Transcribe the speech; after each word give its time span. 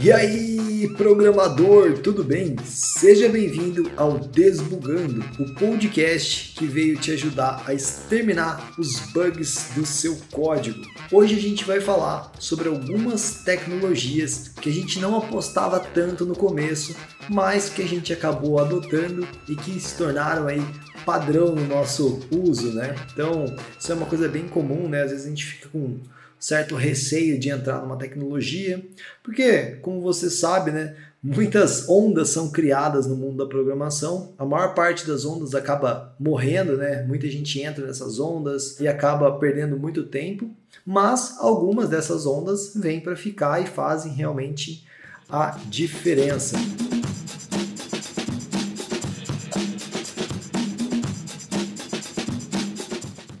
E 0.00 0.12
aí, 0.12 0.88
programador, 0.96 1.98
tudo 1.98 2.22
bem? 2.22 2.54
Seja 2.64 3.28
bem-vindo 3.28 3.90
ao 3.96 4.16
Desbugando, 4.16 5.24
o 5.40 5.54
podcast 5.54 6.54
que 6.54 6.66
veio 6.66 6.96
te 6.96 7.10
ajudar 7.10 7.64
a 7.66 7.74
exterminar 7.74 8.74
os 8.78 9.00
bugs 9.12 9.70
do 9.74 9.84
seu 9.84 10.16
código. 10.30 10.80
Hoje 11.10 11.34
a 11.34 11.40
gente 11.40 11.64
vai 11.64 11.80
falar 11.80 12.30
sobre 12.38 12.68
algumas 12.68 13.42
tecnologias 13.42 14.52
que 14.60 14.68
a 14.68 14.72
gente 14.72 15.00
não 15.00 15.16
apostava 15.18 15.80
tanto 15.80 16.24
no 16.24 16.36
começo, 16.36 16.94
mas 17.28 17.68
que 17.68 17.82
a 17.82 17.88
gente 17.88 18.12
acabou 18.12 18.60
adotando 18.60 19.26
e 19.48 19.56
que 19.56 19.80
se 19.80 19.96
tornaram 19.96 20.46
aí 20.46 20.64
padrão 21.04 21.56
no 21.56 21.66
nosso 21.66 22.20
uso, 22.30 22.72
né? 22.72 22.94
Então, 23.12 23.46
isso 23.76 23.90
é 23.90 23.94
uma 23.96 24.06
coisa 24.06 24.28
bem 24.28 24.46
comum, 24.46 24.88
né? 24.88 25.02
Às 25.02 25.10
vezes 25.10 25.26
a 25.26 25.28
gente 25.28 25.44
fica 25.44 25.68
com 25.70 25.98
certo 26.38 26.74
receio 26.76 27.38
de 27.38 27.48
entrar 27.48 27.80
numa 27.80 27.96
tecnologia, 27.96 28.84
porque, 29.22 29.76
como 29.82 30.00
você 30.00 30.30
sabe, 30.30 30.70
né, 30.70 30.94
muitas 31.22 31.88
ondas 31.88 32.30
são 32.30 32.50
criadas 32.50 33.06
no 33.06 33.16
mundo 33.16 33.38
da 33.38 33.46
programação. 33.46 34.32
A 34.38 34.44
maior 34.44 34.74
parte 34.74 35.06
das 35.06 35.24
ondas 35.24 35.54
acaba 35.54 36.14
morrendo, 36.18 36.76
né? 36.76 37.02
Muita 37.02 37.28
gente 37.28 37.60
entra 37.60 37.86
nessas 37.86 38.20
ondas 38.20 38.78
e 38.80 38.86
acaba 38.86 39.30
perdendo 39.38 39.76
muito 39.78 40.04
tempo, 40.04 40.50
mas 40.86 41.36
algumas 41.38 41.88
dessas 41.88 42.24
ondas 42.26 42.72
vêm 42.74 43.00
para 43.00 43.16
ficar 43.16 43.62
e 43.62 43.66
fazem 43.66 44.12
realmente 44.12 44.86
a 45.28 45.58
diferença. 45.68 46.56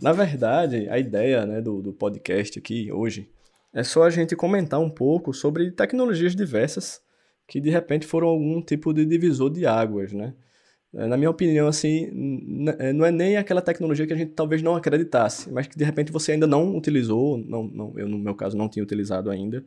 Na 0.00 0.12
verdade, 0.12 0.88
a 0.88 0.98
ideia 0.98 1.44
né, 1.44 1.60
do, 1.60 1.82
do 1.82 1.92
podcast 1.92 2.58
aqui 2.58 2.90
hoje 2.92 3.28
é 3.72 3.82
só 3.82 4.04
a 4.04 4.10
gente 4.10 4.36
comentar 4.36 4.80
um 4.80 4.90
pouco 4.90 5.32
sobre 5.32 5.70
tecnologias 5.72 6.34
diversas 6.34 7.00
que 7.46 7.60
de 7.60 7.70
repente 7.70 8.06
foram 8.06 8.28
algum 8.28 8.60
tipo 8.60 8.92
de 8.92 9.04
divisor 9.06 9.50
de 9.50 9.66
águas, 9.66 10.12
né? 10.12 10.34
É, 10.94 11.06
na 11.06 11.16
minha 11.16 11.30
opinião, 11.30 11.66
assim, 11.66 12.10
é, 12.78 12.92
não 12.92 13.04
é 13.04 13.10
nem 13.10 13.36
aquela 13.36 13.60
tecnologia 13.60 14.06
que 14.06 14.12
a 14.12 14.16
gente 14.16 14.32
talvez 14.32 14.62
não 14.62 14.74
acreditasse, 14.74 15.50
mas 15.50 15.66
que 15.66 15.76
de 15.76 15.84
repente 15.84 16.12
você 16.12 16.32
ainda 16.32 16.46
não 16.46 16.76
utilizou, 16.76 17.36
não, 17.38 17.64
não, 17.64 17.98
eu 17.98 18.08
no 18.08 18.18
meu 18.18 18.34
caso 18.34 18.56
não 18.56 18.68
tinha 18.68 18.82
utilizado 18.82 19.30
ainda, 19.30 19.64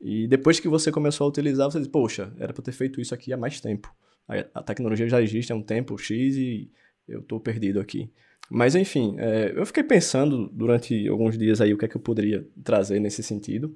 e 0.00 0.26
depois 0.26 0.60
que 0.60 0.68
você 0.68 0.90
começou 0.90 1.26
a 1.26 1.28
utilizar, 1.28 1.70
você 1.70 1.78
diz, 1.78 1.88
poxa, 1.88 2.32
era 2.38 2.52
para 2.52 2.62
ter 2.62 2.72
feito 2.72 3.00
isso 3.00 3.14
aqui 3.14 3.32
há 3.32 3.36
mais 3.36 3.60
tempo. 3.60 3.94
A, 4.28 4.60
a 4.60 4.62
tecnologia 4.62 5.08
já 5.08 5.20
existe 5.20 5.52
há 5.52 5.56
um 5.56 5.62
tempo 5.62 5.96
X 5.98 6.36
e 6.36 6.70
eu 7.06 7.20
estou 7.20 7.40
perdido 7.40 7.80
aqui. 7.80 8.10
Mas 8.50 8.74
enfim, 8.74 9.16
é, 9.18 9.52
eu 9.56 9.64
fiquei 9.66 9.82
pensando 9.82 10.48
durante 10.52 11.08
alguns 11.08 11.36
dias 11.38 11.60
aí 11.60 11.72
o 11.72 11.78
que 11.78 11.86
é 11.86 11.88
que 11.88 11.96
eu 11.96 12.00
poderia 12.00 12.46
trazer 12.62 13.00
nesse 13.00 13.22
sentido. 13.22 13.74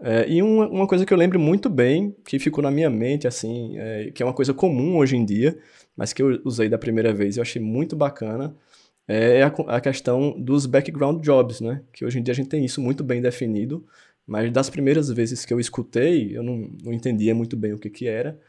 É, 0.00 0.28
e 0.28 0.42
uma, 0.42 0.68
uma, 0.68 0.86
coisa 0.86 1.06
que 1.06 1.12
eu 1.12 1.18
lembro 1.18 1.38
muito 1.38 1.68
bem, 1.70 2.14
que 2.24 2.38
ficou 2.38 2.62
na 2.62 2.70
minha 2.70 2.90
mente, 2.90 3.26
assim, 3.26 3.78
é, 3.78 4.10
que 4.10 4.22
é 4.22 4.26
uma 4.26 4.34
coisa 4.34 4.52
comum 4.52 4.96
hoje 4.96 5.16
em 5.16 5.24
dia, 5.24 5.58
mas 5.96 6.12
que 6.12 6.22
eu 6.22 6.40
usei 6.44 6.68
da 6.68 6.78
primeira 6.78 7.12
vez 7.12 7.36
e 7.36 7.38
eu 7.38 7.42
achei 7.42 7.62
muito 7.62 7.94
bacana, 7.96 8.56
é 9.06 9.42
a, 9.42 9.48
a, 9.48 9.80
questão 9.80 10.32
dos 10.40 10.66
background 10.66 11.22
jobs, 11.22 11.60
né? 11.60 11.82
Que 11.92 12.04
hoje 12.04 12.18
em 12.18 12.22
dia 12.22 12.32
a 12.32 12.34
gente 12.34 12.48
tem 12.48 12.64
isso 12.64 12.80
muito 12.80 13.04
bem 13.04 13.20
definido, 13.20 13.86
mas 14.26 14.50
das 14.52 14.70
primeiras 14.70 15.10
vezes 15.10 15.44
que 15.44 15.52
eu 15.52 15.60
escutei, 15.60 16.36
eu 16.36 16.42
não, 16.42 16.70
não 16.82 16.92
entendia 16.92 17.34
muito 17.34 17.56
bem 17.56 17.72
o 17.72 17.78
que, 17.78 17.90
que 17.90 18.08
era. 18.08 18.40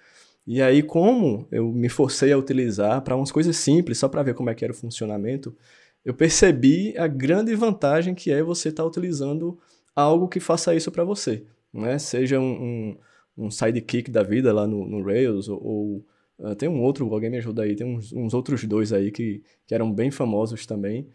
E 0.47 0.61
aí, 0.61 0.83
como 0.83 1.47
eu 1.51 1.71
me 1.71 1.89
forcei 1.89 2.31
a 2.31 2.37
utilizar 2.37 3.01
para 3.01 3.15
umas 3.15 3.31
coisas 3.31 3.57
simples, 3.57 3.97
só 3.97 4.07
para 4.07 4.21
ver 4.21 4.35
como 4.35 4.49
é 4.49 4.55
que 4.55 4.63
era 4.63 4.73
o 4.73 4.75
funcionamento, 4.75 5.55
eu 6.03 6.13
percebi 6.13 6.95
a 6.97 7.07
grande 7.07 7.55
vantagem 7.55 8.13
que 8.13 8.31
é 8.31 8.43
você 8.43 8.69
estar 8.69 8.83
tá 8.83 8.87
utilizando 8.87 9.57
algo 9.95 10.27
que 10.27 10.39
faça 10.39 10.75
isso 10.75 10.91
para 10.91 11.03
você, 11.03 11.43
né? 11.73 11.97
Seja 11.97 12.39
um, 12.39 12.97
um, 13.37 13.45
um, 13.45 13.51
sidekick 13.51 14.11
da 14.11 14.21
vida 14.21 14.53
lá 14.53 14.67
no, 14.67 14.85
no 14.87 15.03
Rails, 15.03 15.49
ou, 15.49 15.63
ou 15.63 16.05
uh, 16.37 16.55
tem 16.55 16.69
um 16.69 16.83
outro, 16.83 17.11
alguém 17.11 17.31
me 17.31 17.37
ajuda 17.37 17.63
aí, 17.63 17.75
tem 17.75 17.87
uns, 17.87 18.13
uns, 18.13 18.33
outros 18.35 18.63
dois 18.65 18.93
aí 18.93 19.11
que, 19.11 19.41
que 19.65 19.73
eram 19.73 19.91
bem 19.91 20.11
famosos 20.11 20.65
também, 20.67 21.07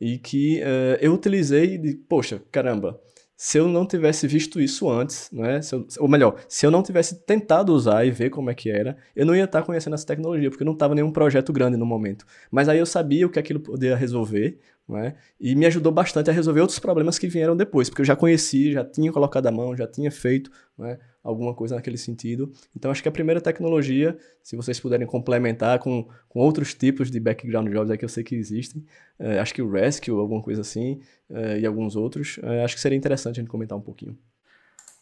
e 0.00 0.16
que 0.16 0.60
uh, 0.60 0.96
eu 1.00 1.12
utilizei 1.12 1.76
de, 1.76 1.94
poxa, 1.94 2.40
caramba, 2.50 2.98
se 3.40 3.56
eu 3.56 3.68
não 3.68 3.86
tivesse 3.86 4.26
visto 4.26 4.60
isso 4.60 4.90
antes, 4.90 5.30
né? 5.30 5.60
Eu, 5.70 5.86
ou 6.00 6.08
melhor, 6.08 6.40
se 6.48 6.66
eu 6.66 6.72
não 6.72 6.82
tivesse 6.82 7.20
tentado 7.24 7.72
usar 7.72 8.04
e 8.04 8.10
ver 8.10 8.30
como 8.30 8.50
é 8.50 8.54
que 8.54 8.68
era, 8.68 8.96
eu 9.14 9.24
não 9.24 9.34
ia 9.34 9.44
estar 9.44 9.62
conhecendo 9.62 9.94
essa 9.94 10.04
tecnologia, 10.04 10.50
porque 10.50 10.64
não 10.64 10.72
estava 10.72 10.92
nenhum 10.92 11.12
projeto 11.12 11.52
grande 11.52 11.76
no 11.76 11.86
momento. 11.86 12.26
Mas 12.50 12.68
aí 12.68 12.80
eu 12.80 12.84
sabia 12.84 13.24
o 13.24 13.30
que 13.30 13.38
aquilo 13.38 13.60
poderia 13.60 13.94
resolver, 13.94 14.58
né? 14.88 15.14
E 15.40 15.54
me 15.54 15.66
ajudou 15.66 15.92
bastante 15.92 16.28
a 16.28 16.32
resolver 16.32 16.62
outros 16.62 16.80
problemas 16.80 17.16
que 17.16 17.28
vieram 17.28 17.56
depois, 17.56 17.88
porque 17.88 18.02
eu 18.02 18.06
já 18.06 18.16
conhecia, 18.16 18.72
já 18.72 18.84
tinha 18.84 19.12
colocado 19.12 19.46
a 19.46 19.52
mão, 19.52 19.76
já 19.76 19.86
tinha 19.86 20.10
feito, 20.10 20.50
né? 20.76 20.98
Alguma 21.22 21.54
coisa 21.54 21.74
naquele 21.74 21.98
sentido. 21.98 22.52
Então, 22.76 22.90
acho 22.90 23.02
que 23.02 23.08
a 23.08 23.12
primeira 23.12 23.40
tecnologia, 23.40 24.16
se 24.42 24.56
vocês 24.56 24.78
puderem 24.80 25.06
complementar 25.06 25.78
com, 25.78 26.08
com 26.28 26.40
outros 26.40 26.74
tipos 26.74 27.10
de 27.10 27.20
background 27.20 27.68
jobs 27.68 27.96
que 27.96 28.04
eu 28.04 28.08
sei 28.08 28.24
que 28.24 28.34
existem, 28.34 28.84
é, 29.18 29.38
acho 29.38 29.52
que 29.52 29.62
o 29.62 29.70
Rescue, 29.70 30.12
alguma 30.12 30.42
coisa 30.42 30.60
assim, 30.60 31.00
é, 31.30 31.60
e 31.60 31.66
alguns 31.66 31.96
outros, 31.96 32.38
é, 32.42 32.64
acho 32.64 32.74
que 32.74 32.80
seria 32.80 32.96
interessante 32.96 33.38
a 33.38 33.42
gente 33.42 33.50
comentar 33.50 33.76
um 33.76 33.82
pouquinho. 33.82 34.16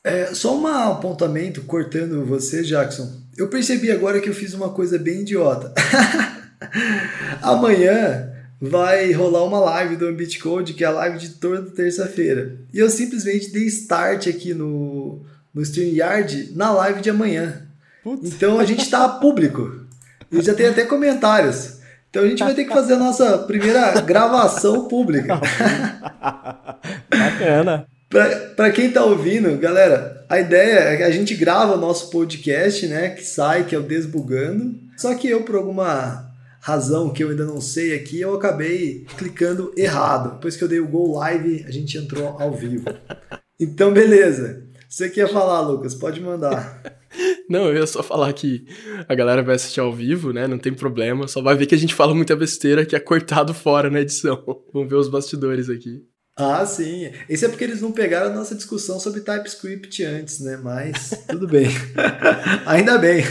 É, 0.03 0.27
só 0.27 0.57
um 0.57 0.67
apontamento, 0.67 1.63
cortando 1.63 2.25
você, 2.25 2.63
Jackson. 2.63 3.11
Eu 3.37 3.49
percebi 3.49 3.91
agora 3.91 4.21
que 4.21 4.29
eu 4.29 4.35
fiz 4.35 4.55
uma 4.55 4.71
coisa 4.71 4.99
bem 4.99 5.23
idiota. 5.23 5.75
Amanhã 7.43 8.33
vai 8.61 9.13
rolar 9.13 9.45
uma 9.45 9.59
live 9.59 9.97
do 9.97 10.07
Ambit 10.07 10.39
Code, 10.39 10.75
que 10.75 10.85
é 10.85 10.87
a 10.87 10.93
live 10.93 11.19
de 11.19 11.31
toda 11.31 11.71
terça-feira. 11.71 12.57
E 12.73 12.79
eu 12.79 12.89
simplesmente 12.89 13.51
dei 13.51 13.65
start 13.65 14.29
aqui 14.29 14.55
no, 14.55 15.25
no 15.57 15.63
StreamYard 15.63 16.53
na 16.55 16.71
live 16.71 17.01
de 17.01 17.09
amanhã. 17.09 17.63
Então 18.23 18.61
a 18.61 18.65
gente 18.67 18.83
está 18.83 19.09
público. 19.09 19.87
E 20.31 20.43
já 20.43 20.55
tem 20.55 20.67
até 20.67 20.85
comentários. 20.85 21.79
Então 22.11 22.23
a 22.25 22.29
gente 22.29 22.45
vai 22.45 22.53
ter 22.53 22.65
que 22.65 22.75
fazer 22.75 22.93
a 22.93 22.99
nossa 22.99 23.39
primeira 23.39 23.99
gravação 24.03 24.87
pública. 24.87 25.41
Bacana. 27.09 27.87
Para 28.55 28.71
quem 28.71 28.89
está 28.89 29.03
ouvindo, 29.03 29.57
galera, 29.57 30.25
a 30.29 30.39
ideia 30.39 30.79
é 30.91 30.97
que 30.99 31.03
a 31.03 31.11
gente 31.11 31.35
grava 31.35 31.75
o 31.75 31.81
nosso 31.81 32.11
podcast, 32.11 32.87
né? 32.87 33.11
Que 33.11 33.25
sai, 33.25 33.65
que 33.65 33.75
é 33.75 33.79
o 33.79 33.83
Desbugando. 33.83 34.79
Só 34.97 35.15
que 35.15 35.29
eu, 35.29 35.43
por 35.43 35.57
alguma 35.57 36.31
razão 36.61 37.11
que 37.11 37.25
eu 37.25 37.31
ainda 37.31 37.47
não 37.47 37.61
sei 37.61 37.95
aqui, 37.95 38.21
eu 38.21 38.35
acabei 38.35 39.07
clicando 39.17 39.73
errado. 39.77 40.35
Depois 40.35 40.57
que 40.57 40.65
eu 40.65 40.69
dei 40.69 40.81
o 40.81 40.89
Go 40.89 41.17
Live, 41.17 41.65
a 41.67 41.71
gente 41.71 41.97
entrou 41.97 42.37
ao 42.39 42.53
vivo. 42.53 42.85
Então, 43.59 43.93
beleza. 43.93 44.66
Você 44.89 45.11
quer 45.11 45.29
falar, 45.29 45.61
Lucas? 45.61 45.95
Pode 45.95 46.21
mandar. 46.21 46.83
Não, 47.49 47.69
eu 47.69 47.77
ia 47.77 47.87
só 47.87 48.03
falar 48.03 48.33
que 48.33 48.67
a 49.09 49.15
galera 49.15 49.43
vai 49.43 49.55
assistir 49.55 49.81
ao 49.81 49.93
vivo, 49.93 50.33
né? 50.33 50.47
Não 50.47 50.59
tem 50.59 50.73
problema. 50.73 51.29
Só 51.29 51.41
vai 51.41 51.57
ver 51.57 51.67
que 51.67 51.75
a 51.75 51.79
gente 51.79 51.95
fala 51.95 52.15
muita 52.15 52.37
besteira 52.37 52.85
que 52.85 52.97
é 52.97 53.01
cortado 53.01 53.55
fora 53.55 53.91
na 53.91 54.01
edição. 54.01 54.43
Vamos 54.73 54.89
ver 54.89 54.97
os 54.97 55.09
bastidores 55.09 55.69
aqui. 55.69 56.05
Ah, 56.37 56.67
sim. 56.67 57.11
Isso 57.29 57.47
é 57.47 57.49
porque 57.49 57.65
eles 57.65 57.81
não 57.81 57.93
pegaram 57.93 58.31
a 58.31 58.35
nossa 58.35 58.55
discussão 58.55 59.01
sobre 59.01 59.21
TypeScript 59.21 60.05
antes, 60.05 60.41
né? 60.41 60.59
Mas 60.63 61.25
tudo 61.29 61.47
bem. 61.49 61.69
Ainda 62.67 62.99
bem. 62.99 63.25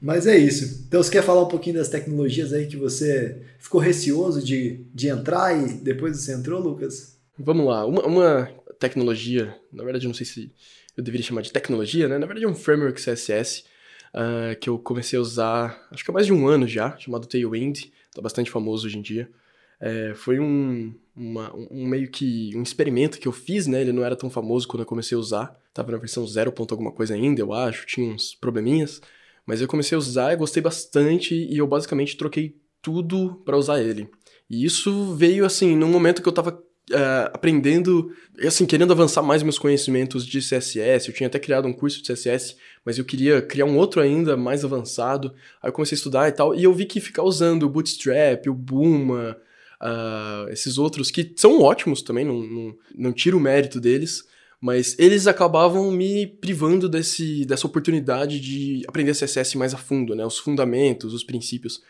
Mas 0.00 0.26
é 0.26 0.36
isso. 0.36 0.84
Então 0.86 1.02
você 1.02 1.10
quer 1.10 1.24
falar 1.24 1.42
um 1.42 1.48
pouquinho 1.48 1.76
das 1.76 1.88
tecnologias 1.88 2.52
aí 2.52 2.66
que 2.66 2.76
você 2.76 3.42
ficou 3.58 3.80
receoso 3.80 4.44
de, 4.44 4.86
de 4.94 5.08
entrar 5.08 5.58
e 5.58 5.72
depois 5.72 6.16
você 6.20 6.34
entrou, 6.34 6.60
Lucas? 6.60 7.16
Vamos 7.36 7.66
lá. 7.66 7.84
Uma, 7.84 8.02
uma 8.06 8.48
tecnologia, 8.78 9.56
na 9.72 9.84
verdade 9.84 10.06
não 10.06 10.14
sei 10.14 10.26
se 10.26 10.52
eu 10.96 11.02
deveria 11.02 11.26
chamar 11.26 11.42
de 11.42 11.52
tecnologia, 11.52 12.08
né? 12.08 12.18
Na 12.18 12.26
verdade 12.26 12.46
é 12.46 12.48
um 12.48 12.54
framework 12.54 13.00
CSS 13.00 13.64
uh, 14.14 14.52
ah, 14.52 14.54
que 14.54 14.68
eu 14.68 14.78
comecei 14.78 15.18
a 15.18 15.22
usar, 15.22 15.88
acho 15.90 16.04
que 16.04 16.10
há 16.10 16.14
mais 16.14 16.26
de 16.26 16.32
um 16.32 16.46
ano 16.46 16.66
já, 16.66 16.96
chamado 16.98 17.26
Tailwind, 17.26 17.86
tá 18.14 18.22
bastante 18.22 18.50
famoso 18.50 18.86
hoje 18.86 18.98
em 18.98 19.02
dia. 19.02 19.28
É, 19.80 20.14
foi 20.14 20.38
um, 20.38 20.94
uma, 21.14 21.54
um 21.54 21.86
meio 21.86 22.10
que 22.10 22.52
um 22.54 22.62
experimento 22.62 23.18
que 23.18 23.28
eu 23.28 23.32
fiz, 23.32 23.66
né? 23.66 23.80
Ele 23.80 23.92
não 23.92 24.04
era 24.04 24.16
tão 24.16 24.30
famoso 24.30 24.66
quando 24.66 24.80
eu 24.80 24.86
comecei 24.86 25.16
a 25.16 25.18
usar. 25.18 25.60
Tava 25.72 25.92
na 25.92 25.98
versão 25.98 26.26
0. 26.26 26.54
alguma 26.70 26.92
coisa 26.92 27.14
ainda, 27.14 27.40
eu 27.40 27.52
acho, 27.52 27.86
tinha 27.86 28.10
uns 28.10 28.34
probleminhas. 28.34 29.02
Mas 29.44 29.60
eu 29.60 29.68
comecei 29.68 29.94
a 29.94 29.98
usar 29.98 30.32
e 30.32 30.36
gostei 30.36 30.62
bastante 30.62 31.34
e 31.34 31.58
eu 31.58 31.66
basicamente 31.66 32.16
troquei 32.16 32.56
tudo 32.80 33.42
para 33.44 33.56
usar 33.56 33.82
ele. 33.82 34.08
E 34.48 34.64
isso 34.64 35.14
veio 35.14 35.44
assim, 35.44 35.76
num 35.76 35.88
momento 35.88 36.22
que 36.22 36.28
eu 36.28 36.32
tava 36.32 36.62
uh, 36.90 37.30
aprendendo, 37.32 38.12
assim, 38.44 38.66
querendo 38.66 38.92
avançar 38.92 39.22
mais 39.22 39.42
meus 39.42 39.58
conhecimentos 39.58 40.26
de 40.26 40.38
CSS. 40.40 41.08
Eu 41.08 41.14
tinha 41.14 41.26
até 41.26 41.38
criado 41.38 41.66
um 41.66 41.72
curso 41.72 42.02
de 42.02 42.12
CSS, 42.12 42.56
mas 42.84 42.98
eu 42.98 43.04
queria 43.04 43.40
criar 43.40 43.64
um 43.64 43.76
outro 43.76 44.00
ainda 44.00 44.36
mais 44.36 44.64
avançado. 44.64 45.34
Aí 45.62 45.68
eu 45.68 45.72
comecei 45.72 45.96
a 45.96 45.98
estudar 45.98 46.28
e 46.28 46.32
tal, 46.32 46.54
e 46.54 46.64
eu 46.64 46.72
vi 46.74 46.84
que 46.84 47.00
ficar 47.00 47.22
usando 47.22 47.64
o 47.64 47.68
Bootstrap, 47.68 48.46
o 48.48 48.54
Booma, 48.54 49.36
uh, 49.80 50.48
esses 50.50 50.78
outros 50.78 51.10
que 51.10 51.32
são 51.36 51.60
ótimos 51.60 52.02
também, 52.02 52.24
não, 52.24 52.40
não, 52.42 52.76
não 52.94 53.12
tiro 53.12 53.38
o 53.38 53.40
mérito 53.40 53.80
deles, 53.80 54.24
mas 54.60 54.96
eles 54.98 55.26
acabavam 55.26 55.90
me 55.90 56.26
privando 56.26 56.88
desse, 56.88 57.44
dessa 57.44 57.66
oportunidade 57.66 58.40
de 58.40 58.82
aprender 58.88 59.12
CSS 59.12 59.58
mais 59.58 59.74
a 59.74 59.76
fundo, 59.76 60.14
né? 60.14 60.24
Os 60.24 60.38
fundamentos, 60.38 61.12
os 61.12 61.22
princípios. 61.22 61.82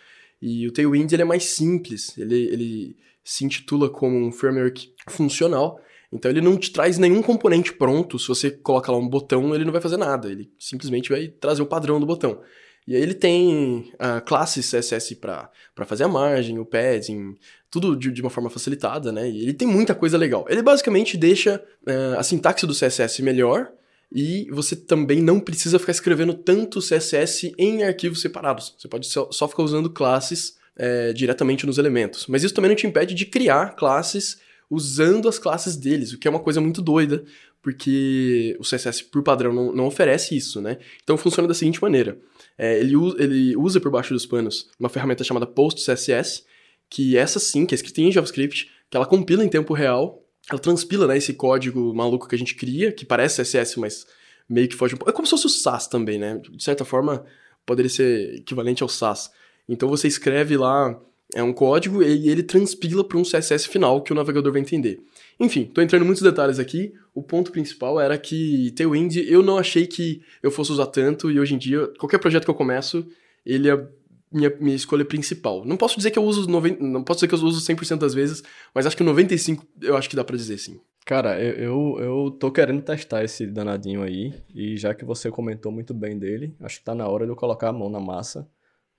E 0.42 0.66
o 0.66 0.72
Tailwind 0.72 1.12
ele 1.12 1.22
é 1.22 1.24
mais 1.24 1.44
simples, 1.44 2.18
ele, 2.18 2.34
ele 2.34 2.96
se 3.24 3.44
intitula 3.44 3.88
como 3.88 4.16
um 4.16 4.30
framework 4.30 4.92
funcional. 5.08 5.80
Então 6.12 6.30
ele 6.30 6.40
não 6.40 6.56
te 6.56 6.70
traz 6.70 6.98
nenhum 6.98 7.22
componente 7.22 7.72
pronto. 7.72 8.18
Se 8.18 8.28
você 8.28 8.50
coloca 8.50 8.92
lá 8.92 8.98
um 8.98 9.08
botão, 9.08 9.54
ele 9.54 9.64
não 9.64 9.72
vai 9.72 9.80
fazer 9.80 9.96
nada. 9.96 10.30
Ele 10.30 10.52
simplesmente 10.58 11.10
vai 11.10 11.28
trazer 11.28 11.62
o 11.62 11.66
padrão 11.66 11.98
do 11.98 12.06
botão. 12.06 12.40
E 12.86 12.94
aí 12.94 13.02
ele 13.02 13.14
tem 13.14 13.92
uh, 13.94 14.22
classes 14.26 14.70
CSS 14.70 15.16
para 15.16 15.50
fazer 15.86 16.04
a 16.04 16.08
margem, 16.08 16.58
o 16.58 16.66
padding, 16.66 17.34
tudo 17.70 17.96
de, 17.96 18.12
de, 18.12 18.20
uma 18.20 18.28
forma 18.28 18.50
facilitada, 18.50 19.10
né? 19.10 19.28
E 19.28 19.42
ele 19.42 19.54
tem 19.54 19.66
muita 19.66 19.94
coisa 19.94 20.18
legal. 20.18 20.44
Ele 20.48 20.62
basicamente 20.62 21.16
deixa 21.16 21.64
uh, 21.88 22.18
a 22.18 22.22
sintaxe 22.22 22.66
do 22.66 22.74
CSS 22.74 23.22
melhor 23.22 23.72
e 24.12 24.46
você 24.50 24.76
também 24.76 25.22
não 25.22 25.40
precisa 25.40 25.78
ficar 25.78 25.92
escrevendo 25.92 26.34
tanto 26.34 26.78
CSS 26.78 27.54
em 27.58 27.82
arquivos 27.82 28.20
separados. 28.20 28.74
Você 28.78 28.86
pode 28.86 29.06
só, 29.06 29.30
só 29.32 29.48
ficar 29.48 29.62
usando 29.62 29.88
classes 29.88 30.56
é, 30.76 31.12
diretamente 31.12 31.66
nos 31.66 31.78
elementos. 31.78 32.26
Mas 32.26 32.42
isso 32.42 32.54
também 32.54 32.68
não 32.68 32.76
te 32.76 32.86
impede 32.86 33.14
de 33.14 33.26
criar 33.26 33.76
classes 33.76 34.38
usando 34.70 35.28
as 35.28 35.38
classes 35.38 35.76
deles, 35.76 36.12
o 36.12 36.18
que 36.18 36.26
é 36.26 36.30
uma 36.30 36.40
coisa 36.40 36.60
muito 36.60 36.82
doida, 36.82 37.24
porque 37.62 38.56
o 38.58 38.62
CSS 38.62 39.04
por 39.04 39.22
padrão 39.22 39.52
não, 39.52 39.72
não 39.72 39.86
oferece 39.86 40.36
isso, 40.36 40.60
né? 40.60 40.78
Então 41.02 41.16
funciona 41.16 41.48
da 41.48 41.54
seguinte 41.54 41.80
maneira. 41.80 42.18
É, 42.58 42.78
ele, 42.78 42.94
ele 43.18 43.56
usa 43.56 43.80
por 43.80 43.90
baixo 43.90 44.12
dos 44.12 44.26
panos 44.26 44.68
uma 44.78 44.88
ferramenta 44.88 45.24
chamada 45.24 45.46
PostCSS, 45.46 46.44
que 46.90 47.16
essa 47.16 47.38
sim, 47.38 47.64
que 47.64 47.74
é 47.74 47.76
escrita 47.76 48.00
em 48.00 48.12
JavaScript, 48.12 48.70
que 48.90 48.96
ela 48.96 49.06
compila 49.06 49.44
em 49.44 49.48
tempo 49.48 49.72
real, 49.72 50.22
ela 50.50 50.60
transpila 50.60 51.06
né, 51.06 51.16
esse 51.16 51.32
código 51.32 51.94
maluco 51.94 52.28
que 52.28 52.34
a 52.34 52.38
gente 52.38 52.54
cria, 52.54 52.92
que 52.92 53.04
parece 53.04 53.42
CSS, 53.42 53.78
mas 53.78 54.06
meio 54.48 54.68
que 54.68 54.74
foge 54.74 54.94
um 54.94 54.98
pouco. 54.98 55.10
É 55.10 55.14
como 55.14 55.26
se 55.26 55.30
fosse 55.30 55.46
o 55.46 55.50
SAS 55.50 55.86
também, 55.86 56.18
né? 56.18 56.38
De 56.38 56.62
certa 56.62 56.84
forma, 56.84 57.24
poderia 57.64 57.88
ser 57.88 58.36
equivalente 58.36 58.82
ao 58.82 58.88
SAS. 58.88 59.30
Então 59.68 59.88
você 59.88 60.08
escreve 60.08 60.56
lá 60.56 61.00
é 61.34 61.42
um 61.42 61.52
código 61.52 62.02
e 62.02 62.28
ele 62.28 62.42
transpila 62.42 63.02
para 63.02 63.18
um 63.18 63.22
CSS 63.22 63.66
final 63.66 64.02
que 64.02 64.12
o 64.12 64.14
navegador 64.14 64.52
vai 64.52 64.60
entender. 64.60 65.00
Enfim, 65.40 65.62
estou 65.62 65.82
entrando 65.82 66.02
em 66.02 66.06
muitos 66.06 66.22
detalhes 66.22 66.58
aqui. 66.58 66.92
O 67.14 67.22
ponto 67.22 67.50
principal 67.50 68.00
era 68.00 68.16
que 68.18 68.72
Tailwind 68.76 69.16
eu 69.16 69.42
não 69.42 69.58
achei 69.58 69.86
que 69.86 70.22
eu 70.42 70.50
fosse 70.50 70.70
usar 70.70 70.86
tanto 70.86 71.30
e 71.30 71.40
hoje 71.40 71.54
em 71.54 71.58
dia, 71.58 71.88
qualquer 71.98 72.18
projeto 72.18 72.44
que 72.44 72.50
eu 72.50 72.54
começo, 72.54 73.06
ele 73.44 73.68
é 73.68 73.88
minha, 74.30 74.52
minha 74.60 74.76
escolha 74.76 75.04
principal. 75.04 75.64
Não 75.64 75.76
posso 75.76 75.96
dizer 75.96 76.10
que 76.10 76.18
eu 76.18 76.24
uso 76.24 76.48
90, 76.48 76.82
não 76.82 77.02
posso 77.02 77.18
dizer 77.18 77.28
que 77.28 77.34
eu 77.34 77.46
uso 77.46 77.60
100% 77.60 77.98
das 77.98 78.14
vezes, 78.14 78.42
mas 78.74 78.86
acho 78.86 78.96
que 78.96 79.02
95 79.02 79.66
eu 79.80 79.96
acho 79.96 80.08
que 80.08 80.16
dá 80.16 80.24
para 80.24 80.36
dizer 80.36 80.58
sim. 80.58 80.80
Cara, 81.06 81.40
eu, 81.40 81.54
eu, 81.58 81.96
eu 82.00 82.30
tô 82.30 82.50
querendo 82.50 82.82
testar 82.82 83.22
esse 83.22 83.46
danadinho 83.46 84.02
aí, 84.02 84.32
e 84.54 84.76
já 84.76 84.94
que 84.94 85.04
você 85.04 85.30
comentou 85.30 85.70
muito 85.70 85.92
bem 85.92 86.18
dele, 86.18 86.54
acho 86.60 86.78
que 86.78 86.84
tá 86.84 86.94
na 86.94 87.06
hora 87.06 87.26
de 87.26 87.30
eu 87.30 87.36
colocar 87.36 87.68
a 87.68 87.72
mão 87.72 87.90
na 87.90 88.00
massa. 88.00 88.48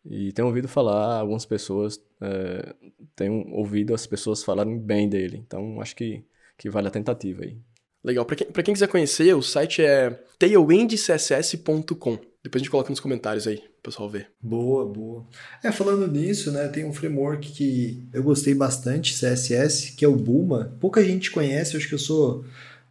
E 0.05 0.31
tenho 0.31 0.47
ouvido 0.47 0.67
falar, 0.67 1.19
algumas 1.19 1.45
pessoas, 1.45 1.99
é, 2.21 2.75
tenho 3.15 3.47
ouvido 3.51 3.93
as 3.93 4.05
pessoas 4.05 4.43
falarem 4.43 4.77
bem 4.77 5.09
dele, 5.09 5.43
então 5.45 5.81
acho 5.81 5.95
que, 5.95 6.23
que 6.57 6.69
vale 6.69 6.87
a 6.87 6.91
tentativa 6.91 7.43
aí. 7.43 7.57
Legal, 8.03 8.23
para 8.23 8.35
quem, 8.35 8.47
pra 8.47 8.61
quem 8.61 8.73
quiser 8.73 8.87
conhecer, 8.87 9.33
o 9.33 9.41
site 9.41 9.81
é 9.81 10.11
tailwindcss.com. 10.37 12.19
Depois 12.43 12.61
a 12.61 12.63
gente 12.63 12.69
coloca 12.69 12.91
nos 12.91 12.99
comentários 12.99 13.47
aí, 13.47 13.55
o 13.55 13.81
pessoal 13.81 14.07
ver. 14.07 14.27
Boa, 14.39 14.85
boa. 14.85 15.25
É, 15.63 15.71
falando 15.71 16.07
nisso, 16.07 16.51
né, 16.51 16.67
tem 16.67 16.85
um 16.85 16.93
framework 16.93 17.51
que 17.51 18.07
eu 18.13 18.21
gostei 18.21 18.53
bastante, 18.53 19.15
CSS, 19.15 19.93
que 19.93 20.05
é 20.05 20.07
o 20.07 20.15
Buma. 20.15 20.77
Pouca 20.79 21.03
gente 21.03 21.31
conhece, 21.31 21.75
acho 21.75 21.87
que 21.87 21.95
eu 21.95 21.99
sou 21.99 22.45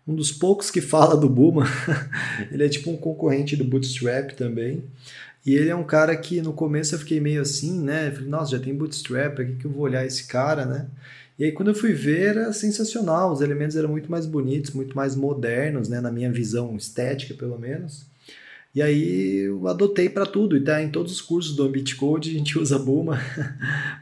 um 0.05 0.17
dos 0.17 0.33
poucos 0.33 0.73
que 0.73 0.81
fala 0.81 1.17
do 1.17 1.29
Buma. 1.29 1.65
ele 2.51 2.65
é 2.65 2.69
tipo 2.69 2.91
um 2.91 2.97
concorrente 2.97 3.55
do 3.55 3.63
Bootstrap 3.63 4.33
também. 4.33 4.83
E 5.45 5.55
ele 5.55 5.69
é 5.69 5.77
um 5.77 5.85
cara 5.85 6.17
que 6.17 6.41
no 6.41 6.53
começo 6.53 6.95
eu 6.95 6.99
fiquei 6.99 7.21
meio 7.21 7.43
assim, 7.43 7.79
né? 7.81 8.11
Falei, 8.11 8.29
nossa, 8.29 8.53
já 8.53 8.63
tem 8.63 8.75
Bootstrap, 8.75 9.41
aqui 9.41 9.57
que 9.57 9.65
eu 9.67 9.71
vou 9.71 9.83
olhar 9.83 10.05
esse 10.07 10.25
cara, 10.27 10.65
né? 10.65 10.89
E 11.39 11.45
aí 11.45 11.53
quando 11.53 11.69
eu 11.69 11.75
fui 11.75 11.93
ver 11.93 12.37
era 12.37 12.53
sensacional, 12.53 13.33
os 13.33 13.41
elementos 13.41 13.77
eram 13.77 13.91
muito 13.91 14.11
mais 14.11 14.25
bonitos, 14.27 14.71
muito 14.71 14.97
mais 14.97 15.15
modernos, 15.17 15.89
né? 15.89 16.01
Na 16.01 16.11
minha 16.11 16.33
visão 16.33 16.75
estética, 16.77 17.35
pelo 17.35 17.59
menos. 17.59 18.07
E 18.75 18.83
aí 18.83 19.45
eu 19.47 19.69
adotei 19.69 20.09
para 20.09 20.27
tudo, 20.27 20.57
e 20.57 20.61
tá 20.61 20.83
em 20.83 20.91
todos 20.91 21.13
os 21.13 21.21
cursos 21.21 21.55
do 21.55 21.63
Ambit 21.63 21.95
Code, 21.95 22.31
a 22.31 22.33
gente 22.33 22.59
usa 22.59 22.77
Buma. 22.77 23.21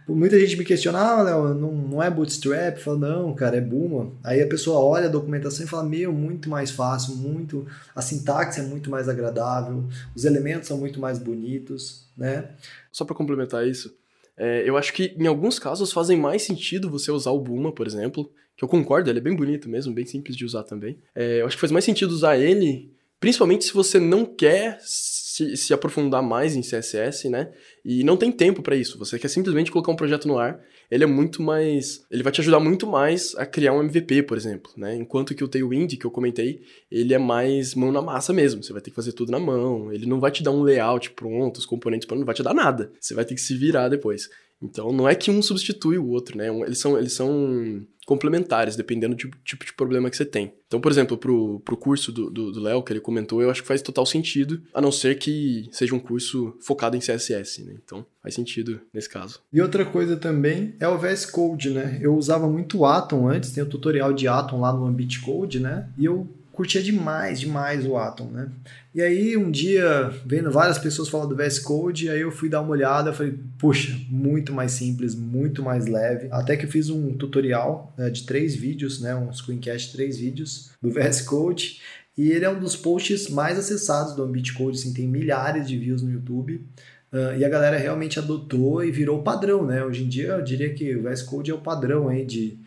Muita 0.09 0.41
gente 0.41 0.57
me 0.57 0.65
questiona, 0.65 0.99
ah, 0.99 1.23
Léo, 1.23 1.55
não, 1.55 1.73
não 1.73 2.03
é 2.03 2.09
Bootstrap? 2.09 2.79
Fala, 2.79 2.99
não, 2.99 3.35
cara, 3.35 3.59
é 3.59 3.61
Buma. 3.61 4.13
Aí 4.25 4.41
a 4.41 4.47
pessoa 4.47 4.81
olha 4.81 5.07
a 5.07 5.11
documentação 5.11 5.67
e 5.67 5.69
fala, 5.69 5.85
meu, 5.85 6.11
muito 6.11 6.49
mais 6.49 6.71
fácil, 6.71 7.17
muito, 7.17 7.67
a 7.95 8.01
sintaxe 8.01 8.61
é 8.61 8.63
muito 8.63 8.89
mais 8.89 9.11
agradável, 9.11 9.85
os 10.17 10.25
elementos 10.25 10.69
são 10.69 10.79
muito 10.79 10.99
mais 10.99 11.19
bonitos, 11.19 12.07
né? 12.17 12.49
Só 12.91 13.05
para 13.05 13.15
complementar 13.15 13.67
isso, 13.67 13.95
é, 14.37 14.67
eu 14.67 14.79
acho 14.79 14.95
que 14.95 15.15
em 15.19 15.27
alguns 15.27 15.59
casos 15.59 15.93
fazem 15.93 16.19
mais 16.19 16.43
sentido 16.43 16.89
você 16.89 17.11
usar 17.11 17.31
o 17.31 17.41
Buma, 17.41 17.73
por 17.73 17.87
exemplo, 17.87 18.31
que 18.57 18.65
eu 18.65 18.69
concordo, 18.69 19.11
ele 19.11 19.19
é 19.19 19.23
bem 19.23 19.37
bonito 19.37 19.69
mesmo, 19.69 19.93
bem 19.93 20.07
simples 20.07 20.35
de 20.35 20.45
usar 20.47 20.63
também. 20.63 20.99
É, 21.15 21.43
eu 21.43 21.47
acho 21.47 21.57
que 21.57 21.61
faz 21.61 21.71
mais 21.71 21.85
sentido 21.85 22.11
usar 22.11 22.39
ele 22.39 22.91
Principalmente 23.23 23.65
se 23.65 23.73
você 23.73 24.01
não 24.01 24.27
quer 24.27 24.81
se, 24.81 25.57
se 25.57 25.73
aprofundar 25.73 26.21
mais 26.21 26.57
em 26.57 26.61
CSS, 26.61 27.29
né? 27.29 27.53
E 27.85 28.03
não 28.03 28.17
tem 28.17 28.33
tempo 28.33 28.63
para 28.63 28.75
isso. 28.75 28.99
Você 28.99 29.17
quer 29.17 29.29
simplesmente 29.29 29.71
colocar 29.71 29.93
um 29.93 29.97
projeto 29.97 30.27
no 30.27 30.39
ar. 30.39 30.61
Ele 30.91 31.05
é 31.05 31.07
muito 31.07 31.41
mais. 31.41 32.05
Ele 32.11 32.25
vai 32.25 32.33
te 32.33 32.41
ajudar 32.41 32.59
muito 32.59 32.85
mais 32.85 33.33
a 33.37 33.47
criar 33.47 33.75
um 33.75 33.81
MVP, 33.81 34.25
por 34.25 34.37
exemplo, 34.37 34.73
né? 34.77 34.97
Enquanto 34.97 35.37
que 35.37 35.45
o 35.45 35.47
Tailwind, 35.47 35.97
que 35.97 36.05
eu 36.05 36.11
comentei, 36.11 36.63
ele 36.91 37.15
é 37.15 37.19
mais 37.19 37.77
mão 37.77 37.93
na 37.93 38.03
massa 38.03 38.33
mesmo. 38.33 38.61
Você 38.61 38.73
vai 38.73 38.83
ter 38.83 38.91
que 38.91 38.97
fazer 38.97 39.13
tudo 39.13 39.31
na 39.31 39.39
mão. 39.39 39.93
Ele 39.93 40.05
não 40.05 40.19
vai 40.19 40.33
te 40.33 40.43
dar 40.43 40.51
um 40.51 40.65
layout 40.65 41.13
pronto, 41.13 41.59
os 41.59 41.65
componentes 41.65 42.09
prontos, 42.09 42.23
não 42.23 42.27
vai 42.27 42.35
te 42.35 42.43
dar 42.43 42.53
nada. 42.53 42.91
Você 42.99 43.15
vai 43.15 43.25
ter 43.25 43.37
que 43.37 43.41
se 43.41 43.55
virar 43.55 43.89
depois. 43.89 44.29
Então 44.61 44.93
não 44.93 45.09
é 45.09 45.15
que 45.15 45.31
um 45.31 45.41
substitui 45.41 45.97
o 45.97 46.09
outro, 46.09 46.37
né? 46.37 46.49
Eles 46.49 46.81
são, 46.81 46.99
eles 46.99 47.13
são 47.13 47.87
complementares, 48.13 48.77
dependendo 48.77 49.17
do 49.17 49.31
tipo, 49.43 49.65
de 49.65 49.73
problema 49.73 50.11
que 50.11 50.17
você 50.17 50.27
tem. 50.27 50.53
Então, 50.67 50.81
por 50.81 50.93
exemplo, 50.93 51.17
pro, 51.17 51.61
pro 51.61 51.79
curso 51.79 52.13
do 52.13 52.61
Léo, 52.61 52.83
que 52.83 52.93
ele 52.93 53.01
comentou, 53.01 53.41
eu 53.41 53.51
acho 53.51 53.63
que 53.63 53.69
faz 53.69 53.81
total 53.81 54.05
sentido, 54.05 54.61
a 54.75 54.83
não 54.83 54.93
ser 54.93 55.19
que 55.19 55.67
seja 55.73 55.95
um 55.95 55.99
curso 55.99 56.55
focado 56.61 56.95
em 56.95 57.01
CSS, 57.01 57.65
né? 57.65 57.75
Então, 57.83 58.05
faz 58.23 58.35
sentido 58.35 58.81
nesse 58.93 59.09
caso. 59.09 59.41
E 59.51 59.63
outra 59.63 59.85
coisa 59.87 60.15
também 60.17 60.75
é 60.79 60.87
o 60.87 60.99
VS 60.99 61.27
Code, 61.27 61.71
né? 61.71 61.99
Eu 62.03 62.15
usava 62.15 62.47
muito 62.49 62.85
Atom 62.85 63.29
antes, 63.29 63.53
tem 63.53 63.63
o 63.63 63.69
tutorial 63.69 64.13
de 64.13 64.29
Atom 64.29 64.61
lá 64.61 64.73
no 64.73 64.87
Ambit 64.87 65.21
Code, 65.21 65.59
né? 65.59 65.89
E 65.97 66.05
eu 66.05 66.29
curtia 66.53 66.83
demais, 66.83 67.41
demais 67.41 67.87
o 67.87 67.97
Atom, 67.97 68.27
né? 68.27 68.49
E 68.95 69.01
aí 69.01 69.37
um 69.37 69.51
dia, 69.51 70.13
vendo 70.27 70.51
várias 70.51 70.79
pessoas 70.79 71.09
falar 71.09 71.27
do 71.27 71.35
VS 71.35 71.59
Code, 71.59 72.11
aí 72.11 72.21
eu 72.21 72.31
fui 72.31 72.49
dar 72.49 72.61
uma 72.61 72.71
olhada, 72.71 73.13
falei, 73.13 73.35
puxa, 73.59 73.99
muito 74.09 74.53
mais 74.53 74.73
simples, 74.73 75.15
muito 75.15 75.63
mais 75.63 75.87
leve. 75.87 76.29
Até 76.31 76.57
que 76.57 76.67
eu 76.67 76.71
fiz 76.71 76.91
um 76.91 77.15
tutorial 77.15 77.93
né, 77.97 78.11
de 78.11 78.25
três 78.25 78.55
vídeos, 78.55 79.01
né, 79.01 79.15
um 79.15 79.33
screencast 79.33 79.89
de 79.89 79.97
três 79.97 80.19
vídeos 80.19 80.71
do 80.81 80.91
VS 80.91 81.23
Code, 81.23 81.81
e 82.17 82.31
ele 82.31 82.45
é 82.45 82.51
um 82.51 82.61
dos 82.61 82.77
posts 82.77 83.31
mais 83.31 83.59
acessados 83.59 84.15
do 84.15 84.23
Ambit 84.23 84.53
Code, 84.53 84.79
assim, 84.79 84.93
tem 84.93 85.09
milhares 85.09 85.67
de 85.67 85.79
views 85.79 86.03
no 86.03 86.13
YouTube. 86.13 86.63
Uh, 87.11 87.39
e 87.39 87.45
a 87.45 87.49
galera 87.49 87.77
realmente 87.77 88.19
adotou 88.19 88.83
e 88.83 88.91
virou 88.91 89.23
padrão, 89.23 89.67
né? 89.67 89.85
Hoje 89.85 90.05
em 90.05 90.09
dia 90.09 90.29
eu 90.29 90.43
diria 90.43 90.73
que 90.73 90.95
o 90.97 91.03
VS 91.03 91.23
Code 91.23 91.51
é 91.51 91.55
o 91.55 91.59
padrão 91.59 92.09
aí 92.09 92.25
de, 92.25 92.59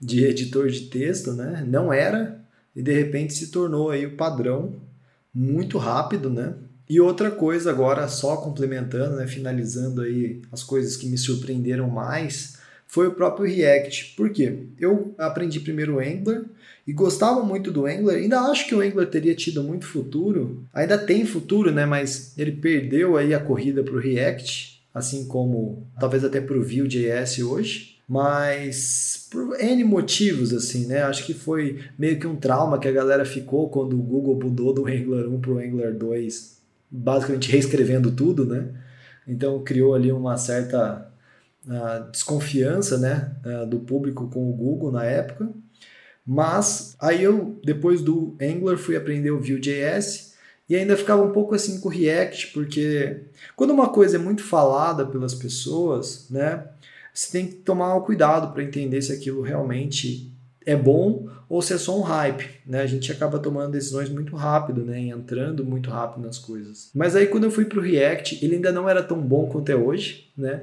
de 0.00 0.24
editor 0.24 0.68
de 0.68 0.82
texto, 0.82 1.32
né? 1.32 1.64
Não 1.66 1.92
era, 1.92 2.39
e 2.74 2.82
de 2.82 2.92
repente 2.92 3.34
se 3.34 3.50
tornou 3.50 3.90
aí 3.90 4.06
o 4.06 4.16
padrão 4.16 4.80
muito 5.34 5.78
rápido, 5.78 6.30
né? 6.30 6.54
E 6.88 7.00
outra 7.00 7.30
coisa 7.30 7.70
agora, 7.70 8.08
só 8.08 8.36
complementando, 8.38 9.16
né, 9.16 9.26
finalizando 9.26 10.02
aí 10.02 10.42
as 10.50 10.62
coisas 10.62 10.96
que 10.96 11.06
me 11.06 11.16
surpreenderam 11.16 11.88
mais, 11.88 12.58
foi 12.84 13.06
o 13.06 13.12
próprio 13.12 13.46
React. 13.46 14.14
Por 14.16 14.30
quê? 14.30 14.64
Eu 14.76 15.14
aprendi 15.16 15.60
primeiro 15.60 15.96
o 15.96 16.00
Angular 16.00 16.42
e 16.84 16.92
gostava 16.92 17.44
muito 17.44 17.70
do 17.70 17.86
Angular. 17.86 18.16
Ainda 18.16 18.40
acho 18.40 18.66
que 18.66 18.74
o 18.74 18.80
Angular 18.80 19.06
teria 19.06 19.36
tido 19.36 19.62
muito 19.62 19.86
futuro. 19.86 20.64
Ainda 20.74 20.98
tem 20.98 21.24
futuro, 21.24 21.70
né? 21.70 21.86
Mas 21.86 22.36
ele 22.36 22.50
perdeu 22.50 23.16
aí 23.16 23.32
a 23.32 23.38
corrida 23.38 23.84
para 23.84 23.94
o 23.94 24.00
React, 24.00 24.82
assim 24.92 25.28
como 25.28 25.86
talvez 26.00 26.24
até 26.24 26.40
para 26.40 26.58
o 26.58 26.62
Vue.js 26.62 27.38
hoje 27.38 27.89
mas 28.10 29.28
por 29.30 29.60
N 29.60 29.84
motivos, 29.84 30.52
assim, 30.52 30.84
né? 30.88 31.04
Acho 31.04 31.24
que 31.24 31.32
foi 31.32 31.78
meio 31.96 32.18
que 32.18 32.26
um 32.26 32.34
trauma 32.34 32.76
que 32.76 32.88
a 32.88 32.92
galera 32.92 33.24
ficou 33.24 33.68
quando 33.68 33.92
o 33.92 34.02
Google 34.02 34.34
mudou 34.34 34.74
do 34.74 34.84
Angular 34.84 35.28
1 35.28 35.40
para 35.40 35.50
o 35.52 35.58
Angular 35.58 35.94
2, 35.94 36.60
basicamente 36.90 37.52
reescrevendo 37.52 38.10
tudo, 38.10 38.44
né? 38.44 38.74
Então 39.28 39.62
criou 39.62 39.94
ali 39.94 40.10
uma 40.10 40.36
certa 40.36 41.08
uh, 41.64 42.10
desconfiança, 42.10 42.98
né, 42.98 43.30
uh, 43.46 43.64
do 43.64 43.78
público 43.78 44.28
com 44.28 44.50
o 44.50 44.54
Google 44.54 44.90
na 44.90 45.04
época. 45.04 45.48
Mas 46.26 46.96
aí 46.98 47.22
eu, 47.22 47.60
depois 47.62 48.02
do 48.02 48.36
Angular, 48.42 48.76
fui 48.76 48.96
aprender 48.96 49.30
o 49.30 49.38
Vue.js 49.38 50.34
e 50.68 50.74
ainda 50.74 50.96
ficava 50.96 51.22
um 51.22 51.30
pouco 51.30 51.54
assim 51.54 51.78
com 51.78 51.88
o 51.88 51.92
React, 51.92 52.48
porque 52.48 53.20
quando 53.54 53.70
uma 53.70 53.90
coisa 53.90 54.16
é 54.16 54.18
muito 54.18 54.42
falada 54.42 55.06
pelas 55.06 55.32
pessoas, 55.32 56.26
né? 56.28 56.64
Você 57.12 57.30
tem 57.32 57.46
que 57.46 57.54
tomar 57.56 57.98
cuidado 58.00 58.52
para 58.52 58.62
entender 58.62 59.00
se 59.02 59.12
aquilo 59.12 59.42
realmente 59.42 60.32
é 60.64 60.76
bom 60.76 61.28
ou 61.48 61.60
se 61.60 61.72
é 61.72 61.78
só 61.78 61.98
um 61.98 62.02
hype, 62.02 62.48
né? 62.64 62.80
A 62.80 62.86
gente 62.86 63.10
acaba 63.10 63.38
tomando 63.38 63.72
decisões 63.72 64.08
muito 64.08 64.36
rápido, 64.36 64.84
né? 64.84 65.00
entrando 65.00 65.64
muito 65.64 65.90
rápido 65.90 66.24
nas 66.24 66.38
coisas. 66.38 66.90
Mas 66.94 67.16
aí 67.16 67.26
quando 67.26 67.44
eu 67.44 67.50
fui 67.50 67.64
para 67.64 67.78
o 67.78 67.82
React, 67.82 68.44
ele 68.44 68.56
ainda 68.56 68.70
não 68.70 68.88
era 68.88 69.02
tão 69.02 69.20
bom 69.20 69.48
quanto 69.48 69.70
é 69.70 69.74
hoje, 69.74 70.30
né? 70.36 70.62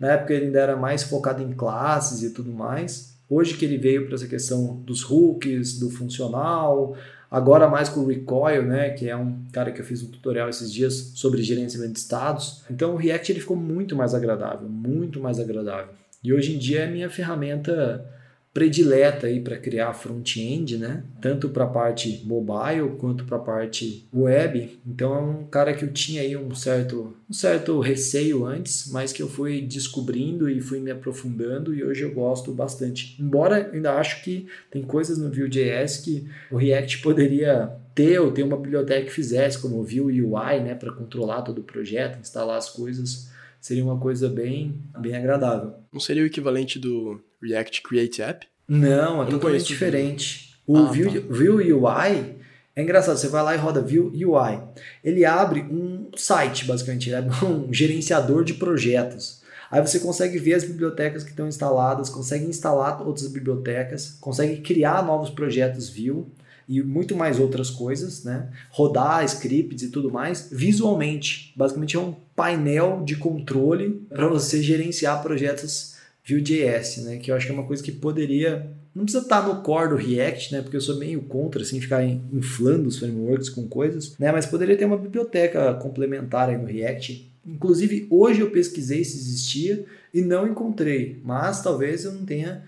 Na 0.00 0.12
época 0.12 0.32
ele 0.32 0.46
ainda 0.46 0.60
era 0.60 0.76
mais 0.76 1.02
focado 1.02 1.42
em 1.42 1.52
classes 1.52 2.22
e 2.22 2.30
tudo 2.30 2.50
mais. 2.50 3.12
Hoje 3.28 3.54
que 3.54 3.64
ele 3.64 3.78
veio 3.78 4.06
para 4.06 4.14
essa 4.14 4.26
questão 4.26 4.76
dos 4.84 5.08
hooks, 5.08 5.78
do 5.78 5.90
funcional, 5.90 6.96
agora 7.32 7.66
mais 7.66 7.88
com 7.88 8.00
o 8.00 8.06
Recoil, 8.06 8.62
né, 8.62 8.90
que 8.90 9.08
é 9.08 9.16
um 9.16 9.42
cara 9.50 9.72
que 9.72 9.80
eu 9.80 9.84
fiz 9.84 10.02
um 10.02 10.10
tutorial 10.10 10.50
esses 10.50 10.70
dias 10.70 11.12
sobre 11.14 11.42
gerenciamento 11.42 11.94
de 11.94 11.98
estados. 12.00 12.62
Então 12.70 12.92
o 12.92 12.96
React 12.96 13.32
ele 13.32 13.40
ficou 13.40 13.56
muito 13.56 13.96
mais 13.96 14.14
agradável, 14.14 14.68
muito 14.68 15.18
mais 15.18 15.40
agradável. 15.40 15.94
E 16.22 16.30
hoje 16.30 16.54
em 16.54 16.58
dia 16.58 16.80
é 16.80 16.86
minha 16.86 17.08
ferramenta 17.08 18.04
predileta 18.52 19.26
aí 19.26 19.40
para 19.40 19.56
criar 19.56 19.94
front-end, 19.94 20.76
né? 20.76 21.02
Tanto 21.20 21.48
para 21.48 21.64
a 21.64 21.68
parte 21.68 22.22
mobile 22.24 22.96
quanto 22.98 23.24
para 23.24 23.38
a 23.38 23.40
parte 23.40 24.06
web. 24.12 24.78
Então 24.86 25.14
é 25.14 25.20
um 25.20 25.44
cara 25.46 25.72
que 25.72 25.84
eu 25.84 25.92
tinha 25.92 26.20
aí 26.20 26.36
um 26.36 26.54
certo, 26.54 27.16
um 27.28 27.32
certo 27.32 27.80
receio 27.80 28.44
antes, 28.44 28.90
mas 28.92 29.12
que 29.12 29.22
eu 29.22 29.28
fui 29.28 29.62
descobrindo 29.62 30.50
e 30.50 30.60
fui 30.60 30.80
me 30.80 30.90
aprofundando 30.90 31.74
e 31.74 31.82
hoje 31.82 32.02
eu 32.02 32.12
gosto 32.12 32.52
bastante. 32.52 33.16
Embora 33.20 33.70
ainda 33.72 33.94
acho 33.94 34.22
que 34.22 34.46
tem 34.70 34.82
coisas 34.82 35.16
no 35.16 35.30
Vue.js 35.30 35.98
que 35.98 36.28
o 36.50 36.56
React 36.56 36.98
poderia 36.98 37.72
ter 37.94 38.18
ou 38.20 38.32
ter 38.32 38.42
uma 38.42 38.56
biblioteca 38.56 39.04
que 39.04 39.12
fizesse, 39.12 39.58
como 39.58 39.78
o 39.78 39.84
Vue 39.84 40.22
UI, 40.22 40.60
né, 40.60 40.74
para 40.74 40.92
controlar 40.92 41.42
todo 41.42 41.58
o 41.58 41.64
projeto, 41.64 42.20
instalar 42.20 42.56
as 42.56 42.68
coisas 42.70 43.31
seria 43.62 43.84
uma 43.84 43.98
coisa 43.98 44.28
bem, 44.28 44.74
bem 44.98 45.16
agradável. 45.16 45.74
Não 45.92 46.00
seria 46.00 46.24
o 46.24 46.26
equivalente 46.26 46.78
do 46.78 47.18
React 47.40 47.82
Create 47.82 48.20
App? 48.20 48.46
Não, 48.68 49.22
é 49.22 49.26
totalmente 49.26 49.64
diferente. 49.64 50.58
O 50.66 50.76
ah, 50.76 50.82
Vue, 50.92 51.20
tá. 51.20 51.26
Vue 51.28 51.72
UI 51.72 52.36
é 52.74 52.82
engraçado, 52.82 53.16
você 53.16 53.28
vai 53.28 53.42
lá 53.42 53.54
e 53.54 53.58
roda 53.58 53.80
Vue 53.80 54.24
UI. 54.24 54.60
Ele 55.04 55.24
abre 55.24 55.60
um 55.60 56.10
site, 56.16 56.64
basicamente, 56.64 57.08
ele 57.08 57.16
abre 57.16 57.32
um 57.46 57.72
gerenciador 57.72 58.44
de 58.44 58.54
projetos. 58.54 59.42
Aí 59.70 59.80
você 59.80 60.00
consegue 60.00 60.38
ver 60.38 60.54
as 60.54 60.64
bibliotecas 60.64 61.22
que 61.22 61.30
estão 61.30 61.46
instaladas, 61.46 62.10
consegue 62.10 62.44
instalar 62.44 63.00
outras 63.06 63.28
bibliotecas, 63.28 64.18
consegue 64.20 64.60
criar 64.60 65.02
novos 65.04 65.30
projetos 65.30 65.88
Vue 65.88 66.26
e 66.72 66.82
muito 66.82 67.14
mais 67.14 67.38
outras 67.38 67.68
coisas, 67.68 68.24
né? 68.24 68.48
Rodar 68.70 69.24
scripts 69.24 69.82
e 69.82 69.90
tudo 69.90 70.10
mais 70.10 70.48
visualmente. 70.50 71.52
Basicamente 71.54 71.96
é 71.96 72.00
um 72.00 72.14
painel 72.34 73.02
de 73.04 73.16
controle 73.16 74.02
para 74.08 74.26
você 74.26 74.62
gerenciar 74.62 75.22
projetos 75.22 75.96
Vue.js, 76.26 76.98
né? 77.04 77.16
Que 77.16 77.30
eu 77.30 77.34
acho 77.34 77.46
que 77.46 77.52
é 77.52 77.54
uma 77.54 77.66
coisa 77.66 77.82
que 77.82 77.92
poderia 77.92 78.70
não 78.94 79.04
precisa 79.04 79.24
estar 79.24 79.46
no 79.46 79.62
core 79.62 79.90
do 79.90 79.96
React, 79.96 80.52
né? 80.52 80.62
Porque 80.62 80.76
eu 80.76 80.80
sou 80.80 80.98
meio 80.98 81.22
contra 81.22 81.62
assim 81.62 81.80
ficar 81.80 82.04
inflando 82.04 82.88
os 82.88 82.98
frameworks 82.98 83.48
com 83.48 83.66
coisas, 83.66 84.16
né? 84.18 84.30
Mas 84.30 84.46
poderia 84.46 84.76
ter 84.76 84.84
uma 84.84 84.98
biblioteca 84.98 85.74
complementar 85.74 86.48
aí 86.48 86.58
no 86.58 86.66
React. 86.66 87.30
Inclusive 87.46 88.06
hoje 88.10 88.40
eu 88.40 88.50
pesquisei 88.50 89.04
se 89.04 89.16
existia 89.16 89.84
e 90.12 90.20
não 90.20 90.46
encontrei, 90.46 91.20
mas 91.24 91.62
talvez 91.62 92.04
eu 92.04 92.12
não 92.12 92.24
tenha 92.24 92.62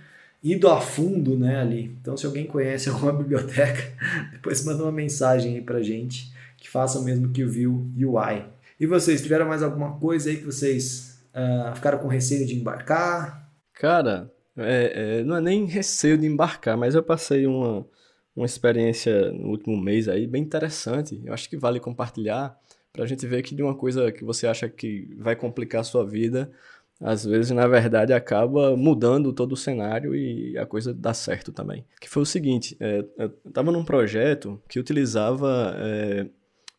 ido 0.44 0.68
a 0.68 0.78
fundo 0.78 1.38
né, 1.38 1.58
ali. 1.58 1.96
Então, 2.00 2.16
se 2.18 2.26
alguém 2.26 2.46
conhece 2.46 2.88
alguma 2.90 3.12
biblioteca, 3.12 3.82
depois 4.30 4.62
manda 4.62 4.82
uma 4.82 4.92
mensagem 4.92 5.56
aí 5.56 5.62
pra 5.62 5.82
gente 5.82 6.32
que 6.58 6.68
faça 6.68 6.98
o 6.98 7.04
mesmo 7.04 7.32
que 7.32 7.42
o 7.42 7.50
Vue 7.50 7.66
UI. 8.04 8.44
E 8.78 8.86
vocês, 8.86 9.22
tiveram 9.22 9.46
mais 9.46 9.62
alguma 9.62 9.98
coisa 9.98 10.28
aí 10.28 10.36
que 10.36 10.44
vocês 10.44 11.18
uh, 11.34 11.74
ficaram 11.74 11.98
com 11.98 12.08
receio 12.08 12.46
de 12.46 12.54
embarcar? 12.54 13.50
Cara, 13.72 14.30
é, 14.56 15.18
é, 15.20 15.24
não 15.24 15.36
é 15.36 15.40
nem 15.40 15.64
receio 15.64 16.18
de 16.18 16.26
embarcar, 16.26 16.76
mas 16.76 16.94
eu 16.94 17.02
passei 17.02 17.46
uma, 17.46 17.86
uma 18.36 18.46
experiência 18.46 19.30
no 19.32 19.48
último 19.48 19.76
mês 19.76 20.08
aí 20.08 20.26
bem 20.26 20.42
interessante. 20.42 21.20
Eu 21.24 21.32
acho 21.32 21.48
que 21.48 21.56
vale 21.56 21.80
compartilhar 21.80 22.58
para 22.92 23.04
a 23.04 23.06
gente 23.06 23.26
ver 23.26 23.42
que 23.42 23.54
de 23.54 23.62
uma 23.62 23.74
coisa 23.74 24.12
que 24.12 24.24
você 24.24 24.46
acha 24.46 24.68
que 24.68 25.14
vai 25.18 25.34
complicar 25.34 25.80
a 25.80 25.84
sua 25.84 26.06
vida, 26.06 26.50
às 27.04 27.22
vezes, 27.22 27.50
na 27.50 27.68
verdade, 27.68 28.14
acaba 28.14 28.74
mudando 28.74 29.30
todo 29.30 29.52
o 29.52 29.56
cenário 29.58 30.14
e 30.14 30.56
a 30.56 30.64
coisa 30.64 30.94
dá 30.94 31.12
certo 31.12 31.52
também. 31.52 31.84
Que 32.00 32.08
foi 32.08 32.22
o 32.22 32.26
seguinte, 32.26 32.74
é, 32.80 33.04
eu 33.18 33.30
estava 33.46 33.70
num 33.70 33.84
projeto 33.84 34.58
que 34.66 34.80
utilizava... 34.80 35.74
É, 35.76 36.26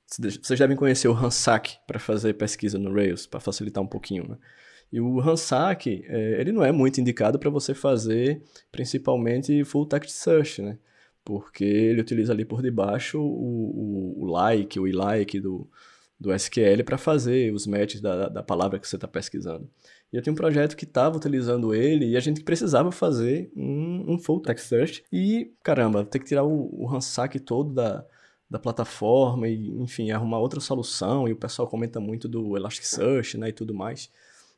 vocês 0.07 0.57
devem 0.59 0.75
conhecer 0.75 1.07
o 1.07 1.13
Hansak 1.13 1.77
para 1.85 1.99
fazer 1.99 2.33
pesquisa 2.33 2.79
no 2.79 2.91
Rails, 2.91 3.27
para 3.27 3.39
facilitar 3.39 3.83
um 3.83 3.87
pouquinho, 3.87 4.27
né? 4.27 4.37
E 4.91 4.99
o 4.99 5.19
Hansak, 5.19 6.03
é, 6.07 6.41
ele 6.41 6.51
não 6.51 6.65
é 6.65 6.71
muito 6.71 6.99
indicado 6.99 7.37
para 7.37 7.51
você 7.51 7.75
fazer, 7.75 8.41
principalmente, 8.71 9.63
full 9.63 9.85
text 9.85 10.09
search, 10.09 10.59
né? 10.59 10.79
Porque 11.23 11.63
ele 11.63 12.01
utiliza 12.01 12.33
ali 12.33 12.45
por 12.45 12.63
debaixo 12.63 13.19
o, 13.19 14.15
o, 14.21 14.23
o 14.23 14.25
like, 14.25 14.79
o 14.79 14.87
ilike 14.87 15.39
do, 15.39 15.69
do 16.19 16.33
SQL 16.33 16.83
para 16.83 16.97
fazer 16.97 17.53
os 17.53 17.67
matches 17.67 18.01
da, 18.01 18.29
da 18.29 18.41
palavra 18.41 18.79
que 18.79 18.87
você 18.87 18.95
está 18.95 19.07
pesquisando. 19.07 19.69
E 20.11 20.15
eu 20.15 20.21
tinha 20.21 20.31
um 20.31 20.35
projeto 20.35 20.75
que 20.75 20.85
estava 20.85 21.17
utilizando 21.17 21.73
ele 21.73 22.05
e 22.05 22.17
a 22.17 22.19
gente 22.19 22.41
precisava 22.41 22.91
fazer 22.91 23.51
um, 23.55 24.13
um 24.13 24.17
full 24.17 24.39
text 24.39 24.67
search. 24.67 25.03
E, 25.11 25.51
caramba, 25.61 26.05
ter 26.05 26.19
que 26.19 26.25
tirar 26.25 26.43
o, 26.43 26.69
o 26.71 26.85
ransack 26.85 27.37
todo 27.39 27.73
da, 27.73 28.05
da 28.49 28.57
plataforma 28.57 29.47
e, 29.47 29.69
enfim, 29.81 30.11
arrumar 30.11 30.39
outra 30.39 30.61
solução. 30.61 31.27
E 31.27 31.33
o 31.33 31.37
pessoal 31.37 31.67
comenta 31.67 31.99
muito 31.99 32.29
do 32.29 32.55
Elasticsearch, 32.55 33.37
né, 33.37 33.49
e 33.49 33.53
tudo 33.53 33.73
mais. 33.73 34.09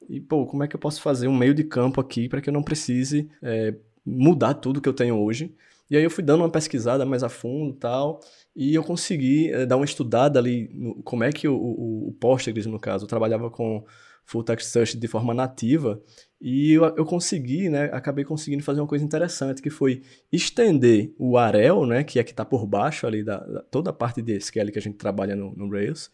E, 0.08 0.20
pô, 0.20 0.46
como 0.46 0.64
é 0.64 0.68
que 0.68 0.76
eu 0.76 0.80
posso 0.80 1.02
fazer 1.02 1.28
um 1.28 1.36
meio 1.36 1.56
de 1.56 1.64
campo 1.64 2.00
aqui 2.00 2.30
para 2.30 2.40
que 2.40 2.50
eu 2.50 2.54
não 2.54 2.62
precise 2.62 3.30
é, 3.42 3.74
mudar 4.06 4.54
tudo 4.54 4.80
que 4.80 4.88
eu 4.88 4.94
tenho 4.94 5.18
hoje? 5.18 5.56
E 5.90 5.96
aí 5.96 6.04
eu 6.04 6.10
fui 6.12 6.24
dando 6.24 6.42
uma 6.42 6.50
pesquisada 6.50 7.06
mais 7.06 7.24
a 7.24 7.30
fundo 7.30 7.76
e 7.76 7.80
tal, 7.80 8.20
e 8.56 8.76
eu 8.76 8.84
consegui 8.84 9.52
é, 9.52 9.66
dar 9.66 9.78
uma 9.78 9.86
estudada 9.86 10.40
ali, 10.40 10.70
no, 10.74 11.02
como 11.04 11.24
é 11.24 11.32
que 11.32 11.48
o, 11.48 11.56
o, 11.56 12.10
o 12.10 12.14
Postgres, 12.14 12.66
no 12.66 12.80
caso, 12.80 13.06
eu 13.06 13.08
trabalhava 13.08 13.50
com 13.50 13.86
full 14.26 14.44
text 14.44 14.68
search 14.68 14.98
de 14.98 15.08
forma 15.08 15.34
nativa 15.34 16.02
e 16.40 16.74
eu, 16.74 16.84
eu, 16.98 17.06
consegui, 17.06 17.70
né, 17.70 17.86
acabei 17.94 18.26
conseguindo 18.26 18.62
fazer 18.62 18.82
uma 18.82 18.88
coisa 18.88 19.04
interessante 19.04 19.62
que 19.62 19.70
foi 19.70 20.04
estender 20.32 21.14
o 21.18 21.38
arel, 21.38 21.86
né, 21.86 22.04
que 22.04 22.20
é 22.20 22.24
que 22.24 22.32
está 22.32 22.44
por 22.44 22.66
baixo 22.68 23.08
ali 23.08 23.24
da, 23.24 23.38
da, 23.38 23.62
toda 23.64 23.90
a 23.90 23.94
parte 23.94 24.22
de 24.22 24.36
SQL 24.36 24.70
que 24.72 24.80
a 24.80 24.82
gente 24.82 24.98
trabalha 24.98 25.34
no, 25.34 25.54
no 25.56 25.70
Rails 25.70 26.12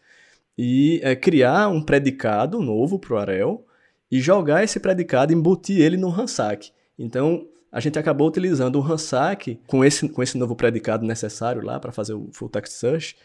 e 0.56 1.00
é, 1.02 1.16
criar 1.16 1.68
um 1.68 1.82
predicado 1.82 2.60
novo 2.60 3.00
para 3.00 3.14
o 3.14 3.18
arel 3.18 3.66
e 4.10 4.20
jogar 4.20 4.62
esse 4.62 4.78
predicado, 4.78 5.32
embutir 5.32 5.80
ele 5.80 5.96
no 5.96 6.08
Ransack. 6.08 6.70
Então 6.96 7.48
a 7.74 7.80
gente 7.80 7.98
acabou 7.98 8.28
utilizando 8.28 8.76
o 8.76 8.80
Ransack 8.80 9.58
com 9.66 9.84
esse, 9.84 10.08
com 10.08 10.22
esse 10.22 10.38
novo 10.38 10.54
predicado 10.54 11.04
necessário 11.04 11.60
lá 11.60 11.80
para 11.80 11.90
fazer 11.90 12.14
o 12.14 12.28
full 12.32 12.48
text 12.48 12.74
search 12.74 13.16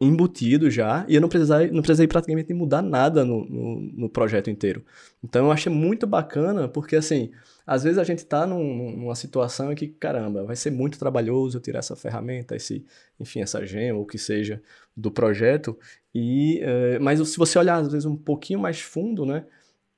embutido 0.00 0.70
já, 0.70 1.04
e 1.06 1.14
eu 1.14 1.20
não 1.20 1.28
precisei, 1.28 1.70
não 1.70 1.82
precisei 1.82 2.08
praticamente 2.08 2.54
mudar 2.54 2.80
nada 2.80 3.22
no, 3.22 3.44
no, 3.44 3.80
no, 3.80 4.08
projeto 4.08 4.48
inteiro. 4.48 4.82
Então 5.22 5.44
eu 5.44 5.52
achei 5.52 5.70
muito 5.70 6.06
bacana, 6.06 6.68
porque 6.68 6.96
assim, 6.96 7.30
às 7.66 7.84
vezes 7.84 7.98
a 7.98 8.04
gente 8.04 8.20
está 8.20 8.46
num, 8.46 8.96
numa 8.96 9.14
situação 9.14 9.70
em 9.70 9.74
que, 9.74 9.88
caramba, 9.88 10.42
vai 10.42 10.56
ser 10.56 10.70
muito 10.70 10.98
trabalhoso 10.98 11.58
eu 11.58 11.60
tirar 11.60 11.80
essa 11.80 11.94
ferramenta, 11.94 12.56
esse, 12.56 12.86
enfim, 13.20 13.42
essa 13.42 13.64
gema, 13.66 13.98
ou 13.98 14.04
o 14.04 14.06
que 14.06 14.18
seja, 14.18 14.62
do 14.96 15.10
projeto, 15.10 15.78
e, 16.14 16.60
é, 16.62 16.98
mas 16.98 17.20
se 17.28 17.36
você 17.36 17.58
olhar 17.58 17.76
às 17.76 17.92
vezes 17.92 18.06
um 18.06 18.16
pouquinho 18.16 18.58
mais 18.58 18.80
fundo, 18.80 19.26
né, 19.26 19.44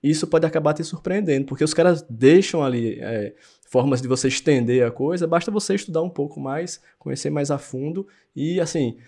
isso 0.04 0.26
pode 0.26 0.44
acabar 0.44 0.74
te 0.74 0.84
surpreendendo, 0.84 1.46
porque 1.46 1.64
os 1.64 1.72
caras 1.72 2.04
deixam 2.10 2.62
ali 2.62 2.98
é, 3.00 3.34
formas 3.74 4.00
de 4.00 4.06
você 4.06 4.28
estender 4.28 4.86
a 4.86 4.90
coisa, 4.92 5.26
basta 5.26 5.50
você 5.50 5.74
estudar 5.74 6.00
um 6.00 6.08
pouco 6.08 6.38
mais, 6.38 6.80
conhecer 6.96 7.28
mais 7.28 7.50
a 7.50 7.58
fundo, 7.58 8.06
e 8.36 8.60
assim, 8.60 8.98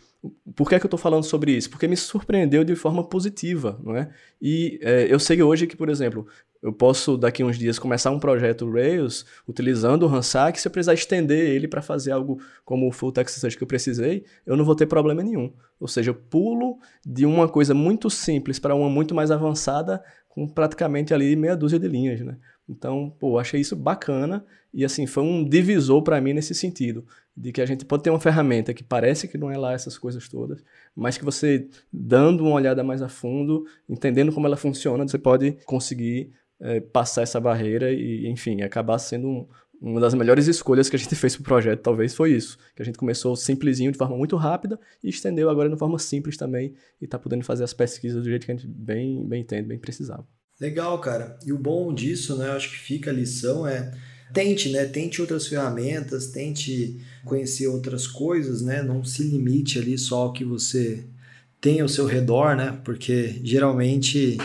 por 0.57 0.69
que, 0.69 0.75
é 0.75 0.81
que 0.81 0.85
eu 0.85 0.89
estou 0.89 0.99
falando 0.99 1.23
sobre 1.23 1.53
isso? 1.53 1.71
Porque 1.71 1.87
me 1.87 1.97
surpreendeu 1.97 2.65
de 2.65 2.75
forma 2.75 3.05
positiva, 3.05 3.79
não 3.81 3.95
é? 3.95 4.11
E 4.43 4.81
é, 4.83 5.07
eu 5.09 5.21
sei 5.21 5.41
hoje 5.41 5.69
que, 5.69 5.77
por 5.77 5.89
exemplo, 5.89 6.27
eu 6.61 6.73
posso 6.73 7.17
daqui 7.17 7.45
uns 7.45 7.57
dias 7.57 7.79
começar 7.79 8.11
um 8.11 8.19
projeto 8.19 8.69
Rails 8.69 9.25
utilizando 9.47 10.03
o 10.03 10.09
Hansack, 10.13 10.61
se 10.61 10.67
eu 10.67 10.73
precisar 10.73 10.95
estender 10.95 11.49
ele 11.49 11.69
para 11.69 11.81
fazer 11.81 12.11
algo 12.11 12.41
como 12.65 12.89
o 12.89 12.91
Full 12.91 13.13
Text 13.13 13.39
Search 13.39 13.57
que 13.57 13.63
eu 13.63 13.69
precisei, 13.69 14.25
eu 14.45 14.57
não 14.57 14.65
vou 14.65 14.75
ter 14.75 14.87
problema 14.87 15.23
nenhum. 15.23 15.53
Ou 15.79 15.87
seja, 15.87 16.11
eu 16.11 16.15
pulo 16.17 16.81
de 17.07 17.25
uma 17.25 17.49
coisa 17.49 17.73
muito 17.73 18.11
simples 18.11 18.59
para 18.59 18.75
uma 18.75 18.91
muito 18.91 19.15
mais 19.15 19.31
avançada 19.31 20.03
com 20.29 20.49
praticamente 20.49 21.15
ali 21.15 21.37
meia 21.37 21.57
dúzia 21.57 21.79
de 21.79 21.87
linhas, 21.87 22.21
né? 22.21 22.37
Então, 22.69 23.15
pô, 23.19 23.39
achei 23.39 23.61
isso 23.61 23.77
bacana 23.77 24.45
e 24.77 24.85
assim, 24.85 25.07
foi 25.07 25.23
um 25.23 25.43
divisor 25.43 26.03
para 26.03 26.21
mim 26.21 26.35
nesse 26.35 26.55
sentido, 26.55 27.07
de 27.35 27.51
que 27.51 27.63
a 27.63 27.67
gente 27.67 27.85
pode 27.85 28.03
ter 28.03 28.11
uma 28.11 28.21
ferramenta 28.21 28.75
que 28.75 28.85
parece 28.85 29.27
que 29.29 29.39
não 29.39 29.51
é 29.51 29.57
lá 29.57 29.73
essas 29.73 29.97
coisas 29.97 30.29
todas, 30.29 30.63
mas 30.95 31.17
que 31.17 31.25
você 31.25 31.69
dando 31.93 32.45
uma 32.45 32.55
olhada 32.55 32.85
mais 32.85 33.01
a 33.01 33.09
fundo, 33.09 33.67
entendendo 33.89 34.33
como 34.33 34.47
ela 34.47 34.57
funciona, 34.57 35.07
você 35.07 35.19
pode 35.19 35.53
conseguir 35.65 36.31
é, 36.61 36.81
passar 36.81 37.23
essa 37.23 37.41
barreira 37.41 37.93
e, 37.93 38.27
enfim, 38.29 38.63
acabar 38.63 38.99
sendo 38.99 39.29
um, 39.29 39.49
uma 39.81 40.01
das 40.01 40.15
melhores 40.15 40.47
escolhas 40.47 40.89
que 40.89 40.97
a 40.97 40.99
gente 40.99 41.15
fez 41.15 41.35
para 41.37 41.43
o 41.43 41.45
projeto, 41.45 41.81
talvez, 41.81 42.15
foi 42.15 42.33
isso. 42.33 42.59
Que 42.75 42.83
a 42.83 42.85
gente 42.85 42.99
começou 42.99 43.37
simplesinho, 43.37 43.93
de 43.93 43.99
forma 43.99 44.17
muito 44.17 44.37
rápida, 44.37 44.79
e 45.03 45.09
estendeu 45.09 45.49
agora 45.51 45.69
de 45.71 45.79
forma 45.79 45.99
simples 45.99 46.37
também, 46.37 46.75
e 47.01 47.05
está 47.05 47.19
podendo 47.19 47.45
fazer 47.45 47.65
as 47.65 47.75
pesquisas 47.75 48.23
do 48.23 48.29
jeito 48.29 48.47
que 48.47 48.53
a 48.53 48.55
gente 48.55 48.67
bem, 48.67 49.27
bem 49.27 49.43
entende, 49.43 49.69
bem 49.69 49.79
precisava. 49.79 50.27
Legal, 50.61 50.99
cara. 51.01 51.39
E 51.45 51.53
o 51.53 51.59
bom 51.59 51.93
disso, 51.93 52.37
né, 52.37 52.51
acho 52.51 52.71
que 52.71 52.79
fica 52.79 53.11
a 53.11 53.15
lição 53.15 53.67
é 53.67 53.93
tente, 54.33 54.71
né, 54.71 54.85
tente 54.87 55.21
outras 55.21 55.47
ferramentas, 55.47 56.29
tente 56.29 57.01
conhecer 57.25 57.67
outras 57.69 58.07
coisas, 58.07 58.63
né, 58.63 58.83
não 58.83 59.05
se 59.05 59.23
limite 59.23 59.79
ali 59.79 59.97
só 59.97 60.23
ao 60.23 60.33
que 60.33 60.45
você 60.45 61.05
tem 61.61 61.81
ao 61.81 61.89
seu 61.89 62.07
redor, 62.07 62.57
né, 62.57 62.79
porque 62.85 63.41
geralmente 63.45 64.39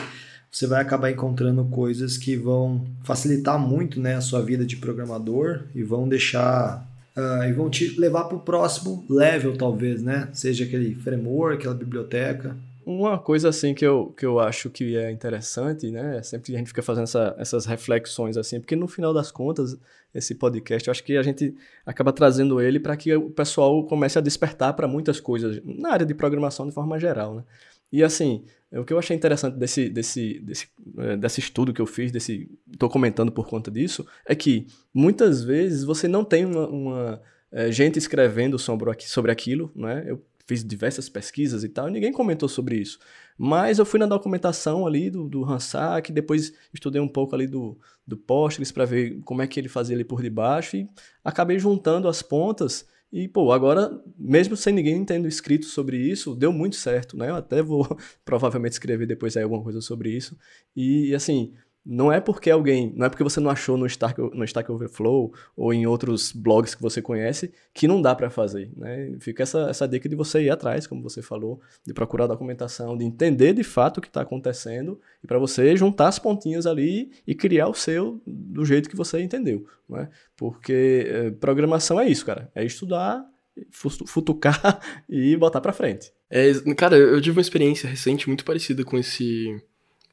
você 0.51 0.67
vai 0.67 0.81
acabar 0.81 1.09
encontrando 1.09 1.63
coisas 1.65 2.17
que 2.17 2.35
vão 2.35 2.85
facilitar 3.03 3.57
muito 3.57 3.99
né, 3.99 4.15
a 4.15 4.21
sua 4.21 4.41
vida 4.41 4.65
de 4.65 4.75
programador 4.75 5.63
e 5.73 5.81
vão 5.81 6.09
deixar 6.09 6.85
uh, 7.15 7.43
e 7.43 7.53
vão 7.53 7.69
te 7.69 7.99
levar 7.99 8.25
para 8.25 8.37
o 8.37 8.41
próximo 8.41 9.05
level, 9.09 9.55
talvez, 9.55 10.01
né? 10.01 10.29
Seja 10.33 10.65
aquele 10.65 10.93
framework, 10.95 11.59
aquela 11.59 11.75
biblioteca. 11.75 12.57
Uma 12.85 13.19
coisa 13.19 13.49
assim 13.49 13.73
que 13.73 13.85
eu, 13.85 14.07
que 14.11 14.25
eu 14.25 14.39
acho 14.39 14.69
que 14.69 14.95
é 14.97 15.11
interessante, 15.11 15.91
né? 15.91 16.17
É 16.17 16.23
sempre 16.23 16.55
a 16.55 16.57
gente 16.57 16.67
fica 16.67 16.81
fazendo 16.81 17.03
essa, 17.03 17.35
essas 17.37 17.65
reflexões 17.65 18.37
assim, 18.37 18.59
porque 18.59 18.75
no 18.75 18.87
final 18.87 19.13
das 19.13 19.31
contas, 19.31 19.77
esse 20.13 20.35
podcast, 20.35 20.87
eu 20.87 20.91
acho 20.91 21.03
que 21.03 21.15
a 21.15 21.23
gente 21.23 21.55
acaba 21.85 22.11
trazendo 22.11 22.59
ele 22.59 22.79
para 22.79 22.97
que 22.97 23.15
o 23.15 23.29
pessoal 23.29 23.85
comece 23.85 24.17
a 24.17 24.21
despertar 24.21 24.73
para 24.73 24.87
muitas 24.87 25.19
coisas 25.19 25.61
na 25.63 25.91
área 25.91 26.05
de 26.05 26.13
programação 26.13 26.67
de 26.67 26.73
forma 26.73 26.99
geral, 26.99 27.35
né? 27.35 27.43
E 27.91 28.03
assim, 28.03 28.45
o 28.71 28.85
que 28.85 28.93
eu 28.93 28.99
achei 28.99 29.15
interessante 29.15 29.57
desse, 29.57 29.89
desse, 29.89 30.39
desse, 30.39 30.67
é, 30.97 31.17
desse 31.17 31.41
estudo 31.41 31.73
que 31.73 31.81
eu 31.81 31.85
fiz, 31.85 32.11
desse, 32.11 32.49
tô 32.79 32.87
comentando 32.87 33.31
por 33.31 33.47
conta 33.47 33.69
disso, 33.69 34.07
é 34.25 34.33
que 34.33 34.65
muitas 34.93 35.43
vezes 35.43 35.83
você 35.83 36.07
não 36.07 36.23
tem 36.23 36.45
uma, 36.45 36.67
uma 36.67 37.21
é, 37.51 37.69
gente 37.69 37.99
escrevendo 37.99 38.57
sobre, 38.57 38.89
sobre 39.01 39.31
aquilo, 39.31 39.69
né? 39.75 40.05
Eu 40.07 40.21
fiz 40.51 40.65
diversas 40.65 41.07
pesquisas 41.07 41.63
e 41.63 41.69
tal, 41.69 41.87
e 41.87 41.91
ninguém 41.91 42.11
comentou 42.11 42.49
sobre 42.49 42.75
isso. 42.75 42.99
Mas 43.37 43.79
eu 43.79 43.85
fui 43.85 43.97
na 43.97 44.05
documentação 44.05 44.85
ali 44.85 45.09
do, 45.09 45.29
do 45.29 45.45
Hansak, 45.45 46.11
depois 46.11 46.51
estudei 46.73 47.01
um 47.01 47.07
pouco 47.07 47.33
ali 47.33 47.47
do, 47.47 47.79
do 48.05 48.17
Postgres 48.17 48.69
para 48.69 48.83
ver 48.83 49.21
como 49.21 49.41
é 49.41 49.47
que 49.47 49.57
ele 49.57 49.69
fazia 49.69 49.95
ali 49.95 50.03
por 50.03 50.21
debaixo 50.21 50.75
e 50.75 50.89
acabei 51.23 51.57
juntando 51.57 52.09
as 52.09 52.21
pontas 52.21 52.85
e, 53.13 53.29
pô, 53.29 53.51
agora, 53.53 54.01
mesmo 54.17 54.57
sem 54.57 54.73
ninguém 54.73 55.03
tendo 55.05 55.27
escrito 55.27 55.65
sobre 55.65 55.97
isso, 55.97 56.35
deu 56.35 56.51
muito 56.51 56.75
certo, 56.75 57.17
né? 57.17 57.29
Eu 57.29 57.35
até 57.35 57.61
vou 57.61 57.85
provavelmente 58.25 58.73
escrever 58.73 59.07
depois 59.07 59.35
aí 59.37 59.43
alguma 59.43 59.63
coisa 59.63 59.81
sobre 59.81 60.09
isso. 60.09 60.37
E, 60.75 61.15
assim, 61.15 61.53
não 61.85 62.11
é 62.11 62.21
porque 62.21 62.51
alguém, 62.51 62.93
não 62.95 63.07
é 63.07 63.09
porque 63.09 63.23
você 63.23 63.39
não 63.39 63.49
achou 63.49 63.75
no 63.75 63.87
Stack, 63.87 64.19
no 64.19 64.43
Stack 64.45 64.71
Overflow 64.71 65.33
ou 65.55 65.73
em 65.73 65.87
outros 65.87 66.31
blogs 66.31 66.75
que 66.75 66.81
você 66.81 67.01
conhece 67.01 67.51
que 67.73 67.87
não 67.87 68.01
dá 68.01 68.13
para 68.13 68.29
fazer, 68.29 68.71
né? 68.77 69.15
Fica 69.19 69.43
essa, 69.43 69.61
essa 69.69 69.87
dica 69.87 70.07
de 70.07 70.15
você 70.15 70.43
ir 70.43 70.51
atrás, 70.51 70.85
como 70.85 71.01
você 71.01 71.21
falou, 71.21 71.59
de 71.85 71.93
procurar 71.93 72.27
documentação, 72.27 72.95
de 72.95 73.03
entender 73.03 73.53
de 73.53 73.63
fato 73.63 73.97
o 73.97 74.01
que 74.01 74.07
está 74.07 74.21
acontecendo 74.21 74.99
e 75.23 75.27
para 75.27 75.39
você 75.39 75.75
juntar 75.75 76.07
as 76.07 76.19
pontinhas 76.19 76.67
ali 76.67 77.11
e 77.25 77.33
criar 77.33 77.67
o 77.67 77.73
seu 77.73 78.21
do 78.27 78.63
jeito 78.63 78.89
que 78.89 78.95
você 78.95 79.19
entendeu, 79.19 79.65
né? 79.89 80.09
Porque 80.37 81.07
eh, 81.07 81.31
programação 81.31 81.99
é 81.99 82.07
isso, 82.07 82.25
cara, 82.25 82.51
é 82.53 82.63
estudar, 82.63 83.25
futucar 83.71 84.79
e 85.09 85.35
botar 85.35 85.61
para 85.61 85.73
frente. 85.73 86.11
É, 86.29 86.53
cara, 86.77 86.95
eu 86.95 87.19
tive 87.19 87.37
uma 87.37 87.41
experiência 87.41 87.89
recente 87.89 88.27
muito 88.27 88.45
parecida 88.45 88.83
com 88.85 88.97
esse 88.97 89.61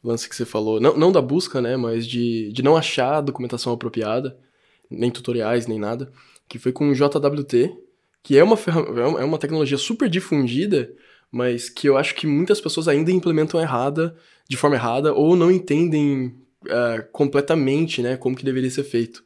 lance 0.08 0.28
que 0.28 0.34
você 0.34 0.44
falou, 0.44 0.80
não, 0.80 0.96
não 0.96 1.12
da 1.12 1.20
busca, 1.20 1.60
né, 1.60 1.76
mas 1.76 2.06
de, 2.06 2.50
de 2.52 2.62
não 2.62 2.76
achar 2.76 3.20
documentação 3.20 3.72
apropriada, 3.72 4.36
nem 4.90 5.10
tutoriais, 5.10 5.66
nem 5.66 5.78
nada, 5.78 6.10
que 6.48 6.58
foi 6.58 6.72
com 6.72 6.90
o 6.90 6.94
JWT, 6.94 7.76
que 8.22 8.36
é 8.36 8.42
uma, 8.42 8.56
é 9.18 9.24
uma 9.24 9.38
tecnologia 9.38 9.78
super 9.78 10.08
difundida, 10.08 10.90
mas 11.30 11.68
que 11.68 11.88
eu 11.88 11.96
acho 11.96 12.14
que 12.14 12.26
muitas 12.26 12.60
pessoas 12.60 12.88
ainda 12.88 13.12
implementam 13.12 13.60
errada, 13.60 14.16
de 14.48 14.56
forma 14.56 14.76
errada, 14.76 15.12
ou 15.12 15.36
não 15.36 15.50
entendem 15.50 16.34
uh, 16.64 17.06
completamente, 17.12 18.02
né, 18.02 18.16
como 18.16 18.36
que 18.36 18.44
deveria 18.44 18.70
ser 18.70 18.84
feito. 18.84 19.22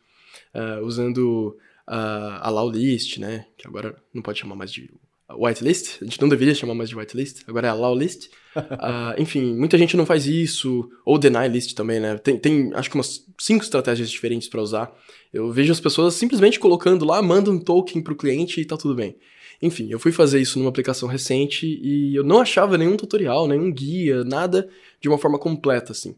Uh, 0.55 0.85
usando 0.85 1.57
uh, 1.89 2.41
a 2.41 2.49
Allow 2.49 2.71
List, 2.71 3.19
né, 3.19 3.47
que 3.57 3.67
agora 3.67 3.97
não 4.13 4.23
pode 4.23 4.41
chamar 4.41 4.57
mais 4.57 4.73
de 4.73 4.91
whitelist, 5.37 5.99
a 6.01 6.05
gente 6.05 6.21
não 6.21 6.29
deveria 6.29 6.55
chamar 6.55 6.75
mais 6.75 6.89
de 6.89 6.97
whitelist, 6.97 7.43
agora 7.47 7.69
é 7.69 7.71
allow 7.71 7.95
list. 7.95 8.27
uh, 8.57 9.15
enfim, 9.21 9.55
muita 9.55 9.79
gente 9.79 9.97
não 9.97 10.07
faz 10.07 10.27
isso, 10.27 10.89
ou 11.05 11.19
deny 11.19 11.49
list 11.49 11.75
também, 11.75 12.01
né? 12.01 12.17
Tem, 12.19 12.39
tem 12.39 12.73
acho 12.75 12.91
que 12.91 12.97
umas 12.97 13.27
cinco 13.39 13.65
estratégias 13.65 14.11
diferentes 14.11 14.49
para 14.49 14.63
usar. 14.63 14.93
Eu 15.33 15.51
vejo 15.51 15.73
as 15.73 15.81
pessoas 15.81 16.15
simplesmente 16.15 16.61
colocando 16.61 17.05
lá, 17.05 17.23
manda 17.23 17.51
um 17.51 17.59
token 17.59 18.03
pro 18.03 18.17
cliente 18.17 18.61
e 18.61 18.65
tá 18.65 18.77
tudo 18.77 18.95
bem. 18.95 19.17
Enfim, 19.61 19.89
eu 19.91 19.99
fui 19.99 20.11
fazer 20.11 20.41
isso 20.41 20.59
numa 20.59 20.71
aplicação 20.71 21.09
recente 21.09 21.67
e 21.67 22.17
eu 22.17 22.25
não 22.25 22.41
achava 22.41 22.77
nenhum 22.77 22.97
tutorial, 22.97 23.47
nenhum 23.47 23.73
guia, 23.73 24.25
nada 24.25 24.69
de 25.01 25.09
uma 25.09 25.19
forma 25.19 25.39
completa, 25.39 25.93
assim. 25.93 26.17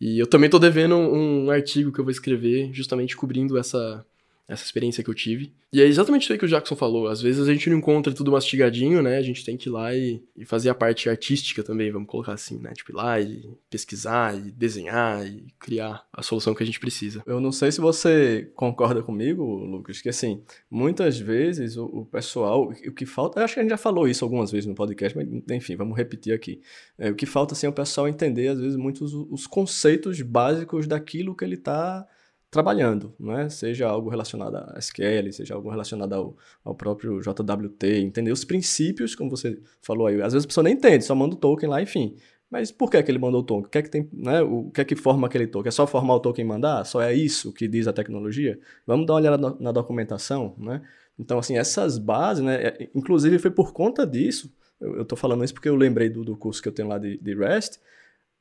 E 0.00 0.18
eu 0.18 0.26
também 0.26 0.50
tô 0.50 0.58
devendo 0.58 0.96
um 0.96 1.50
artigo 1.50 1.92
que 1.92 2.00
eu 2.00 2.04
vou 2.04 2.10
escrever 2.10 2.70
justamente 2.72 3.16
cobrindo 3.16 3.58
essa, 3.58 4.04
essa 4.50 4.64
experiência 4.64 5.02
que 5.04 5.08
eu 5.08 5.14
tive. 5.14 5.52
E 5.72 5.80
é 5.80 5.86
exatamente 5.86 6.24
isso 6.24 6.32
aí 6.32 6.38
que 6.38 6.44
o 6.44 6.48
Jackson 6.48 6.74
falou. 6.74 7.06
Às 7.06 7.22
vezes 7.22 7.46
a 7.46 7.52
gente 7.52 7.70
não 7.70 7.78
encontra 7.78 8.12
tudo 8.12 8.32
mastigadinho, 8.32 9.00
né? 9.00 9.16
A 9.16 9.22
gente 9.22 9.44
tem 9.44 9.56
que 9.56 9.68
ir 9.68 9.72
lá 9.72 9.94
e, 9.94 10.20
e 10.36 10.44
fazer 10.44 10.68
a 10.68 10.74
parte 10.74 11.08
artística 11.08 11.62
também, 11.62 11.92
vamos 11.92 12.08
colocar 12.08 12.32
assim, 12.32 12.58
né? 12.58 12.72
Tipo, 12.72 12.90
ir 12.90 12.96
lá 12.96 13.20
e 13.20 13.48
pesquisar, 13.70 14.36
e 14.36 14.50
desenhar, 14.50 15.24
e 15.24 15.46
criar 15.60 16.04
a 16.12 16.22
solução 16.22 16.52
que 16.52 16.64
a 16.64 16.66
gente 16.66 16.80
precisa. 16.80 17.22
Eu 17.24 17.40
não 17.40 17.52
sei 17.52 17.70
se 17.70 17.80
você 17.80 18.50
concorda 18.56 19.02
comigo, 19.02 19.44
Lucas, 19.44 20.02
que 20.02 20.08
assim, 20.08 20.42
muitas 20.68 21.16
vezes 21.16 21.76
o, 21.76 21.84
o 21.84 22.04
pessoal, 22.04 22.64
o 22.68 22.92
que 22.92 23.06
falta, 23.06 23.44
acho 23.44 23.54
que 23.54 23.60
a 23.60 23.62
gente 23.62 23.70
já 23.70 23.76
falou 23.76 24.08
isso 24.08 24.24
algumas 24.24 24.50
vezes 24.50 24.66
no 24.66 24.74
podcast, 24.74 25.16
mas 25.16 25.28
enfim, 25.56 25.76
vamos 25.76 25.96
repetir 25.96 26.34
aqui. 26.34 26.60
É, 26.98 27.10
o 27.10 27.14
que 27.14 27.26
falta, 27.26 27.54
assim, 27.54 27.66
é 27.66 27.70
o 27.70 27.72
pessoal 27.72 28.08
entender, 28.08 28.48
às 28.48 28.58
vezes, 28.58 28.76
muitos 28.76 29.14
os 29.14 29.46
conceitos 29.46 30.20
básicos 30.20 30.88
daquilo 30.88 31.36
que 31.36 31.44
ele 31.44 31.54
está 31.54 32.04
trabalhando, 32.50 33.14
né? 33.18 33.48
seja 33.48 33.88
algo 33.88 34.10
relacionado 34.10 34.56
a 34.56 34.78
SQL, 34.78 35.32
seja 35.32 35.54
algo 35.54 35.70
relacionado 35.70 36.12
ao, 36.12 36.36
ao 36.64 36.74
próprio 36.74 37.20
JWT, 37.20 37.86
entender 38.00 38.32
os 38.32 38.44
princípios, 38.44 39.14
como 39.14 39.30
você 39.30 39.60
falou 39.80 40.08
aí. 40.08 40.20
Às 40.20 40.32
vezes 40.32 40.44
a 40.44 40.48
pessoa 40.48 40.64
nem 40.64 40.74
entende, 40.74 41.04
só 41.04 41.14
manda 41.14 41.34
o 41.34 41.38
token 41.38 41.68
lá, 41.68 41.80
enfim. 41.80 42.16
Mas 42.50 42.72
por 42.72 42.90
que, 42.90 43.00
que 43.00 43.10
ele 43.10 43.18
mandou 43.18 43.42
o 43.42 43.44
token? 43.44 43.66
O 43.66 43.68
que 43.68 43.78
é 43.78 43.82
que 43.82 43.88
tem, 43.88 44.08
né? 44.12 44.42
O 44.42 44.70
que 44.72 44.80
é 44.80 44.84
que 44.84 44.96
forma 44.96 45.28
aquele 45.28 45.46
token? 45.46 45.68
É 45.68 45.70
só 45.70 45.86
formar 45.86 46.16
o 46.16 46.20
token 46.20 46.44
e 46.44 46.48
mandar? 46.48 46.84
Só 46.84 47.00
é 47.00 47.14
isso 47.14 47.52
que 47.52 47.68
diz 47.68 47.86
a 47.86 47.92
tecnologia? 47.92 48.58
Vamos 48.84 49.06
dar 49.06 49.14
uma 49.14 49.20
olhada 49.20 49.56
na, 49.60 49.70
documentação, 49.70 50.56
né? 50.58 50.82
Então, 51.16 51.38
assim, 51.38 51.56
essas 51.56 51.96
bases, 51.96 52.42
né? 52.42 52.56
É, 52.56 52.90
inclusive 52.92 53.38
foi 53.38 53.52
por 53.52 53.72
conta 53.72 54.04
disso, 54.04 54.52
eu, 54.80 55.02
estou 55.02 55.16
falando 55.16 55.44
isso 55.44 55.54
porque 55.54 55.68
eu 55.68 55.76
lembrei 55.76 56.08
do, 56.08 56.24
do 56.24 56.36
curso 56.36 56.60
que 56.60 56.68
eu 56.68 56.72
tenho 56.72 56.88
lá 56.88 56.98
de, 56.98 57.18
de 57.18 57.34
REST, 57.36 57.78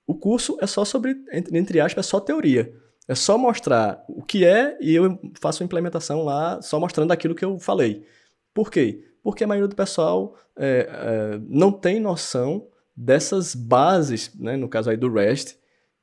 o 0.07 0.15
curso 0.15 0.57
é 0.59 0.65
só 0.65 0.83
sobre, 0.83 1.15
entre, 1.31 1.55
entre 1.55 1.79
aspas, 1.79 2.07
é 2.07 2.09
só 2.09 2.19
teoria. 2.19 2.73
É 3.09 3.15
só 3.15 3.39
mostrar 3.39 4.05
o 4.07 4.21
que 4.21 4.45
é 4.45 4.77
e 4.79 4.93
eu 4.93 5.19
faço 5.41 5.63
a 5.63 5.65
implementação 5.65 6.23
lá 6.23 6.61
só 6.61 6.79
mostrando 6.79 7.11
aquilo 7.11 7.33
que 7.33 7.43
eu 7.43 7.57
falei. 7.57 8.05
Por 8.53 8.69
quê? 8.69 9.03
Porque 9.23 9.43
a 9.43 9.47
maioria 9.47 9.67
do 9.67 9.75
pessoal 9.75 10.37
é, 10.55 10.87
é, 10.87 11.39
não 11.49 11.71
tem 11.71 11.99
noção 11.99 12.67
dessas 12.95 13.55
bases, 13.55 14.31
né, 14.35 14.55
no 14.55 14.69
caso 14.69 14.91
aí 14.91 14.95
do 14.95 15.11
REST, 15.11 15.57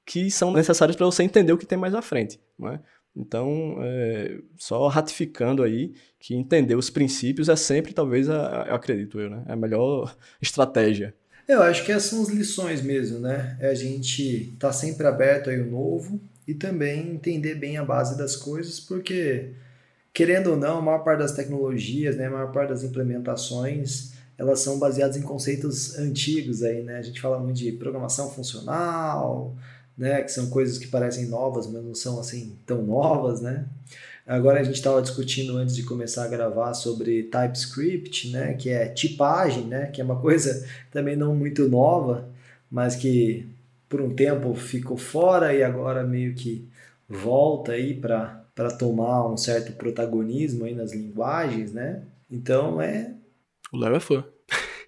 que 0.04 0.28
são 0.32 0.52
necessárias 0.52 0.96
para 0.96 1.06
você 1.06 1.22
entender 1.22 1.52
o 1.52 1.58
que 1.58 1.64
tem 1.64 1.78
mais 1.78 1.94
à 1.94 2.02
frente. 2.02 2.40
Né? 2.58 2.80
Então, 3.14 3.76
é, 3.82 4.40
só 4.56 4.88
ratificando 4.88 5.62
aí 5.62 5.94
que 6.18 6.34
entender 6.34 6.74
os 6.74 6.90
princípios 6.90 7.48
é 7.48 7.54
sempre, 7.54 7.94
talvez, 7.94 8.28
a, 8.28 8.66
eu 8.68 8.74
acredito 8.74 9.20
eu, 9.20 9.30
né? 9.30 9.44
É 9.46 9.52
a 9.52 9.56
melhor 9.56 10.12
estratégia. 10.42 11.14
Eu 11.46 11.62
acho 11.62 11.84
que 11.84 11.92
essas 11.92 12.10
são 12.10 12.22
as 12.22 12.28
lições 12.30 12.82
mesmo, 12.82 13.20
né? 13.20 13.56
É 13.60 13.68
a 13.68 13.74
gente 13.74 14.50
estar 14.54 14.68
tá 14.68 14.72
sempre 14.72 15.06
aberto 15.06 15.48
aí 15.48 15.60
ao 15.60 15.66
novo, 15.66 16.20
e 16.46 16.54
também 16.54 17.10
entender 17.10 17.54
bem 17.56 17.76
a 17.76 17.84
base 17.84 18.16
das 18.16 18.36
coisas, 18.36 18.78
porque, 18.78 19.52
querendo 20.12 20.50
ou 20.50 20.56
não, 20.56 20.78
a 20.78 20.82
maior 20.82 21.04
parte 21.04 21.20
das 21.20 21.32
tecnologias, 21.32 22.16
né, 22.16 22.26
a 22.26 22.30
maior 22.30 22.52
parte 22.52 22.70
das 22.70 22.84
implementações, 22.84 24.12
elas 24.38 24.60
são 24.60 24.78
baseadas 24.78 25.16
em 25.16 25.22
conceitos 25.22 25.98
antigos 25.98 26.62
aí, 26.62 26.82
né? 26.82 26.98
A 26.98 27.02
gente 27.02 27.20
fala 27.20 27.38
muito 27.38 27.56
de 27.56 27.72
programação 27.72 28.30
funcional, 28.30 29.56
né, 29.96 30.22
que 30.22 30.30
são 30.30 30.50
coisas 30.50 30.78
que 30.78 30.88
parecem 30.88 31.26
novas, 31.26 31.66
mas 31.66 31.82
não 31.82 31.94
são 31.94 32.20
assim 32.20 32.56
tão 32.66 32.82
novas, 32.82 33.40
né? 33.40 33.66
Agora 34.26 34.60
a 34.60 34.62
gente 34.64 34.74
estava 34.74 35.00
discutindo 35.00 35.56
antes 35.56 35.74
de 35.76 35.84
começar 35.84 36.24
a 36.24 36.28
gravar 36.28 36.74
sobre 36.74 37.22
TypeScript, 37.24 38.30
né, 38.30 38.54
que 38.54 38.68
é 38.68 38.88
tipagem, 38.88 39.64
né, 39.64 39.86
que 39.86 40.00
é 40.00 40.04
uma 40.04 40.20
coisa 40.20 40.66
também 40.90 41.16
não 41.16 41.34
muito 41.34 41.68
nova, 41.68 42.28
mas 42.70 42.96
que 42.96 43.46
por 43.88 44.00
um 44.00 44.14
tempo 44.14 44.54
ficou 44.54 44.96
fora 44.96 45.54
e 45.54 45.62
agora 45.62 46.02
meio 46.04 46.34
que 46.34 46.68
volta 47.08 47.72
aí 47.72 47.94
para 47.94 48.46
para 48.56 48.70
tomar 48.70 49.28
um 49.28 49.36
certo 49.36 49.72
protagonismo 49.72 50.64
aí 50.64 50.74
nas 50.74 50.94
linguagens, 50.94 51.72
né? 51.74 52.02
Então 52.30 52.80
é. 52.80 53.14
O 53.70 53.76
Léo 53.76 53.94
é 53.94 54.00
fã. 54.00 54.24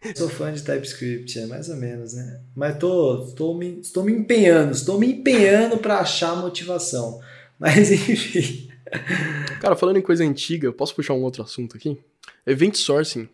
Sou 0.16 0.28
fã 0.28 0.50
de 0.50 0.62
TypeScript, 0.62 1.38
é 1.38 1.46
mais 1.46 1.68
ou 1.68 1.76
menos, 1.76 2.14
né? 2.14 2.40
Mas 2.56 2.78
tô, 2.78 3.26
tô 3.36 3.52
me, 3.52 3.80
estou 3.80 4.02
me 4.02 4.12
empenhando, 4.12 4.72
estou 4.72 4.98
me 4.98 5.12
empenhando 5.12 5.76
para 5.76 5.98
achar 5.98 6.34
motivação. 6.36 7.20
Mas 7.58 7.90
enfim. 8.08 8.70
Cara, 9.60 9.76
falando 9.76 9.98
em 9.98 10.02
coisa 10.02 10.24
antiga, 10.24 10.66
eu 10.66 10.72
posso 10.72 10.94
puxar 10.94 11.12
um 11.12 11.22
outro 11.22 11.42
assunto 11.42 11.76
aqui? 11.76 11.98
Event 12.46 12.74
sourcing. 12.74 13.28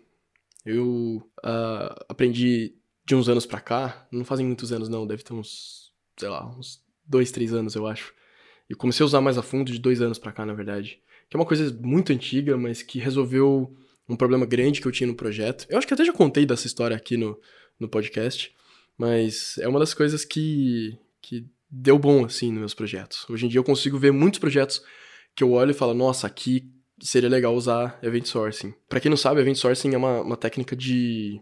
Eu 0.66 1.22
uh, 1.44 1.94
aprendi 2.09 2.74
de 3.05 3.14
uns 3.14 3.29
anos 3.29 3.45
pra 3.45 3.61
cá, 3.61 4.07
não 4.11 4.25
fazem 4.25 4.47
muitos 4.47 4.73
anos 4.73 4.88
não, 4.88 5.07
deve 5.07 5.23
ter 5.23 5.35
uns, 5.35 5.93
sei 6.17 6.29
lá, 6.29 6.47
uns 6.47 6.83
dois, 7.07 7.31
três 7.31 7.53
anos 7.53 7.75
eu 7.75 7.87
acho. 7.87 8.14
E 8.69 8.75
comecei 8.75 9.05
a 9.05 9.07
usar 9.07 9.21
mais 9.21 9.37
a 9.37 9.43
fundo 9.43 9.71
de 9.71 9.79
dois 9.79 10.01
anos 10.01 10.19
pra 10.19 10.33
cá, 10.33 10.47
na 10.47 10.55
verdade. 10.55 11.01
Que 11.29 11.37
é 11.37 11.38
uma 11.38 11.47
coisa 11.47 11.77
muito 11.83 12.12
antiga, 12.12 12.57
mas 12.57 12.83
que 12.83 12.99
resolveu 12.99 13.75
um 14.09 14.17
problema 14.17 14.47
grande 14.47 14.81
que 14.81 14.87
eu 14.87 14.93
tinha 14.93 15.07
no 15.07 15.14
projeto. 15.14 15.67
Eu 15.69 15.77
acho 15.77 15.87
que 15.87 15.95
até 15.95 16.05
já 16.05 16.12
contei 16.12 16.47
dessa 16.47 16.67
história 16.67 16.97
aqui 16.97 17.17
no, 17.17 17.38
no 17.79 17.88
podcast, 17.88 18.55
mas 18.97 19.59
é 19.59 19.69
uma 19.69 19.79
das 19.79 19.93
coisas 19.93 20.25
que, 20.25 20.97
que 21.21 21.47
deu 21.71 21.99
bom, 21.99 22.25
assim, 22.25 22.51
nos 22.51 22.61
meus 22.61 22.75
projetos. 22.75 23.29
Hoje 23.29 23.47
em 23.47 23.49
dia 23.49 23.59
eu 23.59 23.64
consigo 23.64 23.99
ver 23.99 24.12
muitos 24.12 24.40
projetos 24.40 24.83
que 25.35 25.43
eu 25.43 25.53
olho 25.53 25.73
e 25.73 25.75
falo, 25.75 25.93
nossa, 25.93 26.27
aqui 26.27 26.71
seria 27.01 27.29
legal 27.29 27.55
usar 27.55 27.99
Event 28.03 28.27
Sourcing. 28.27 28.75
Para 28.88 29.01
quem 29.01 29.11
não 29.11 29.17
sabe, 29.17 29.40
Event 29.40 29.57
Sourcing 29.57 29.93
é 29.93 29.97
uma, 29.97 30.21
uma 30.21 30.37
técnica 30.37 30.77
de, 30.77 31.40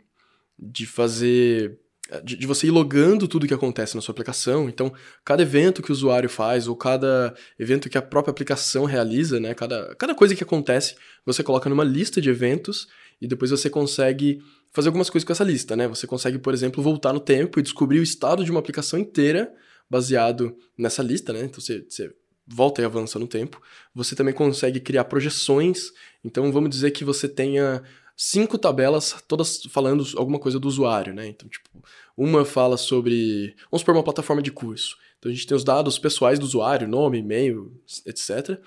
de 0.63 0.87
fazer 0.87 1.79
de, 2.23 2.37
de, 2.37 2.47
você 2.47 2.67
ir 2.67 2.71
logando 2.71 3.27
tudo 3.27 3.47
que 3.47 3.55
acontece 3.55 3.95
na 3.95 4.03
sua 4.03 4.13
aplicação. 4.13 4.69
Então, 4.69 4.93
cada 5.25 5.43
evento 5.43 5.83
que 5.83 5.91
o 5.91 5.93
usuário 5.95 6.29
faz, 6.29 6.69
ou 6.69 6.77
cada 6.77 7.35
evento 7.59 7.89
que 7.89 7.97
a 7.97 8.03
própria 8.03 8.31
aplicação 8.31 8.85
realiza, 8.85 9.41
né? 9.41 9.55
Cada, 9.55 9.95
cada 9.95 10.15
coisa 10.15 10.35
que 10.35 10.43
acontece, 10.43 10.95
você 11.25 11.43
coloca 11.43 11.71
numa 11.71 11.85
lista 11.85 12.21
de 12.21 12.29
eventos 12.29 12.89
e 13.21 13.27
depois 13.27 13.51
você 13.51 13.71
consegue 13.71 14.43
fazer 14.73 14.89
algumas 14.89 15.09
coisas 15.09 15.25
com 15.25 15.33
essa 15.33 15.45
lista, 15.45 15.77
né? 15.77 15.89
Você 15.89 16.07
consegue, 16.07 16.39
por 16.39 16.53
exemplo, 16.53 16.83
voltar 16.83 17.13
no 17.13 17.21
tempo 17.21 17.59
e 17.59 17.63
descobrir 17.63 18.01
o 18.01 18.03
estado 18.03 18.45
de 18.45 18.51
uma 18.51 18.61
aplicação 18.61 18.99
inteira 18.99 19.53
baseado 19.89 20.57
nessa 20.77 21.03
lista, 21.03 21.33
né? 21.33 21.41
Então 21.45 21.61
você, 21.61 21.85
você 21.89 22.13
volta 22.47 22.83
e 22.83 22.85
avança 22.85 23.19
no 23.19 23.27
tempo. 23.27 23.61
Você 23.95 24.15
também 24.15 24.35
consegue 24.35 24.81
criar 24.81 25.05
projeções. 25.05 25.93
Então 26.25 26.51
vamos 26.51 26.71
dizer 26.71 26.91
que 26.91 27.05
você 27.05 27.29
tenha 27.29 27.83
cinco 28.17 28.59
tabelas, 28.59 29.17
todas 29.27 29.63
falando 29.65 30.05
alguma 30.17 30.39
coisa 30.39 30.59
do 30.59 30.69
usuário, 30.69 31.15
né? 31.15 31.29
Então, 31.29 31.49
tipo, 31.49 31.69
uma 32.17 32.45
fala 32.45 32.77
sobre. 32.77 33.55
Vamos 33.71 33.81
supor 33.81 33.95
uma 33.95 34.03
plataforma 34.03 34.43
de 34.43 34.51
curso. 34.51 34.97
Então 35.19 35.31
a 35.31 35.35
gente 35.35 35.47
tem 35.47 35.57
os 35.57 35.65
dados 35.65 35.99
pessoais 35.99 36.39
do 36.39 36.45
usuário, 36.45 36.89
nome, 36.89 37.19
e-mail, 37.19 37.73
etc. 38.07 38.59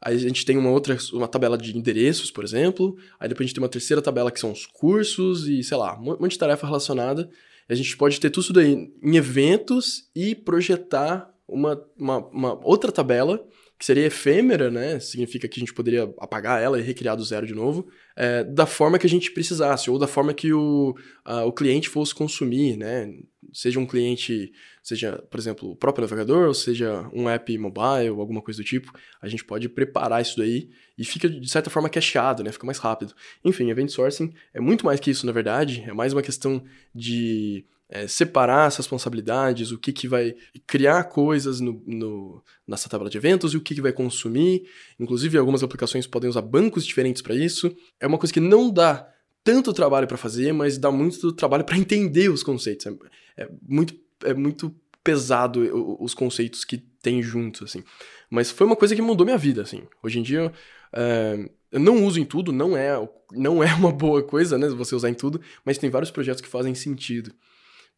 Aí 0.00 0.14
a 0.14 0.18
gente 0.18 0.44
tem 0.44 0.56
uma 0.56 0.70
outra, 0.70 0.96
uma 1.12 1.28
tabela 1.28 1.58
de 1.58 1.76
endereços, 1.76 2.30
por 2.30 2.44
exemplo. 2.44 2.96
Aí 3.18 3.28
depois 3.28 3.44
a 3.44 3.46
gente 3.46 3.54
tem 3.54 3.62
uma 3.62 3.68
terceira 3.68 4.00
tabela 4.00 4.30
que 4.30 4.40
são 4.40 4.52
os 4.52 4.64
cursos 4.64 5.46
e, 5.48 5.62
sei 5.62 5.76
lá, 5.76 5.98
um 5.98 6.16
monte 6.18 6.32
de 6.32 6.38
tarefa 6.38 6.66
relacionada. 6.66 7.28
A 7.68 7.74
gente 7.74 7.96
pode 7.96 8.18
ter 8.18 8.30
tudo 8.30 8.44
isso 8.44 8.52
daí 8.52 8.90
em 9.02 9.16
eventos 9.16 10.08
e 10.14 10.34
projetar 10.34 11.30
uma, 11.46 11.82
uma, 11.98 12.18
uma 12.28 12.60
outra 12.66 12.90
tabela 12.90 13.44
que 13.78 13.84
seria 13.84 14.06
efêmera, 14.06 14.70
né? 14.70 14.98
Significa 14.98 15.46
que 15.46 15.60
a 15.60 15.62
gente 15.62 15.72
poderia 15.72 16.12
apagar 16.18 16.60
ela 16.60 16.80
e 16.80 16.82
recriar 16.82 17.16
do 17.16 17.24
zero 17.24 17.46
de 17.46 17.54
novo, 17.54 17.86
é, 18.16 18.42
da 18.42 18.66
forma 18.66 18.98
que 18.98 19.06
a 19.06 19.08
gente 19.08 19.30
precisasse, 19.30 19.88
ou 19.88 19.98
da 19.98 20.08
forma 20.08 20.34
que 20.34 20.52
o, 20.52 20.96
a, 21.24 21.44
o 21.44 21.52
cliente 21.52 21.88
fosse 21.88 22.12
consumir, 22.12 22.76
né? 22.76 23.14
Seja 23.52 23.78
um 23.78 23.86
cliente, 23.86 24.52
seja, 24.82 25.22
por 25.30 25.38
exemplo, 25.38 25.70
o 25.70 25.76
próprio 25.76 26.02
navegador, 26.02 26.48
ou 26.48 26.54
seja 26.54 27.08
um 27.14 27.28
app 27.28 27.56
mobile, 27.56 28.10
ou 28.10 28.20
alguma 28.20 28.42
coisa 28.42 28.60
do 28.60 28.66
tipo, 28.66 28.92
a 29.22 29.28
gente 29.28 29.44
pode 29.44 29.68
preparar 29.68 30.20
isso 30.20 30.36
daí 30.36 30.68
e 30.98 31.04
fica, 31.04 31.28
de 31.28 31.48
certa 31.48 31.70
forma, 31.70 31.88
cacheado, 31.88 32.42
né? 32.42 32.50
Fica 32.50 32.66
mais 32.66 32.78
rápido. 32.78 33.14
Enfim, 33.44 33.70
event 33.70 33.90
sourcing 33.90 34.34
é 34.52 34.60
muito 34.60 34.84
mais 34.84 34.98
que 34.98 35.10
isso, 35.12 35.24
na 35.24 35.32
verdade, 35.32 35.84
é 35.86 35.92
mais 35.92 36.12
uma 36.12 36.22
questão 36.22 36.64
de 36.92 37.64
é, 37.88 38.06
separar 38.06 38.66
as 38.66 38.76
responsabilidades, 38.76 39.72
o 39.72 39.78
que, 39.78 39.92
que 39.92 40.06
vai 40.06 40.34
criar 40.66 41.04
coisas 41.04 41.58
no, 41.58 41.82
no, 41.86 42.42
nessa 42.66 42.88
tabela 42.88 43.08
de 43.08 43.16
eventos 43.16 43.54
e 43.54 43.56
o 43.56 43.60
que, 43.60 43.74
que 43.74 43.80
vai 43.80 43.92
consumir. 43.92 44.68
Inclusive, 45.00 45.38
algumas 45.38 45.62
aplicações 45.62 46.06
podem 46.06 46.28
usar 46.28 46.42
bancos 46.42 46.84
diferentes 46.84 47.22
para 47.22 47.34
isso. 47.34 47.74
É 47.98 48.06
uma 48.06 48.18
coisa 48.18 48.32
que 48.32 48.40
não 48.40 48.70
dá 48.70 49.08
tanto 49.42 49.72
trabalho 49.72 50.06
para 50.06 50.18
fazer, 50.18 50.52
mas 50.52 50.76
dá 50.76 50.90
muito 50.90 51.32
trabalho 51.32 51.64
para 51.64 51.78
entender 51.78 52.28
os 52.28 52.42
conceitos. 52.42 52.86
É, 52.86 53.44
é, 53.44 53.48
muito, 53.66 53.94
é 54.22 54.34
muito 54.34 54.74
pesado 55.02 55.96
os 55.98 56.12
conceitos 56.12 56.64
que 56.64 56.76
tem 56.76 57.22
juntos, 57.22 57.62
assim. 57.62 57.82
Mas 58.28 58.50
foi 58.50 58.66
uma 58.66 58.76
coisa 58.76 58.94
que 58.94 59.00
mudou 59.00 59.24
minha 59.24 59.38
vida, 59.38 59.62
assim. 59.62 59.82
Hoje 60.02 60.18
em 60.18 60.22
dia, 60.22 60.52
é, 60.92 61.48
eu 61.72 61.80
não 61.80 62.04
uso 62.04 62.20
em 62.20 62.24
tudo, 62.26 62.52
não 62.52 62.76
é, 62.76 63.08
não 63.32 63.62
é 63.62 63.72
uma 63.72 63.90
boa 63.90 64.22
coisa, 64.22 64.58
né, 64.58 64.68
você 64.68 64.94
usar 64.94 65.08
em 65.08 65.14
tudo, 65.14 65.40
mas 65.64 65.78
tem 65.78 65.88
vários 65.88 66.10
projetos 66.10 66.42
que 66.42 66.48
fazem 66.48 66.74
sentido 66.74 67.32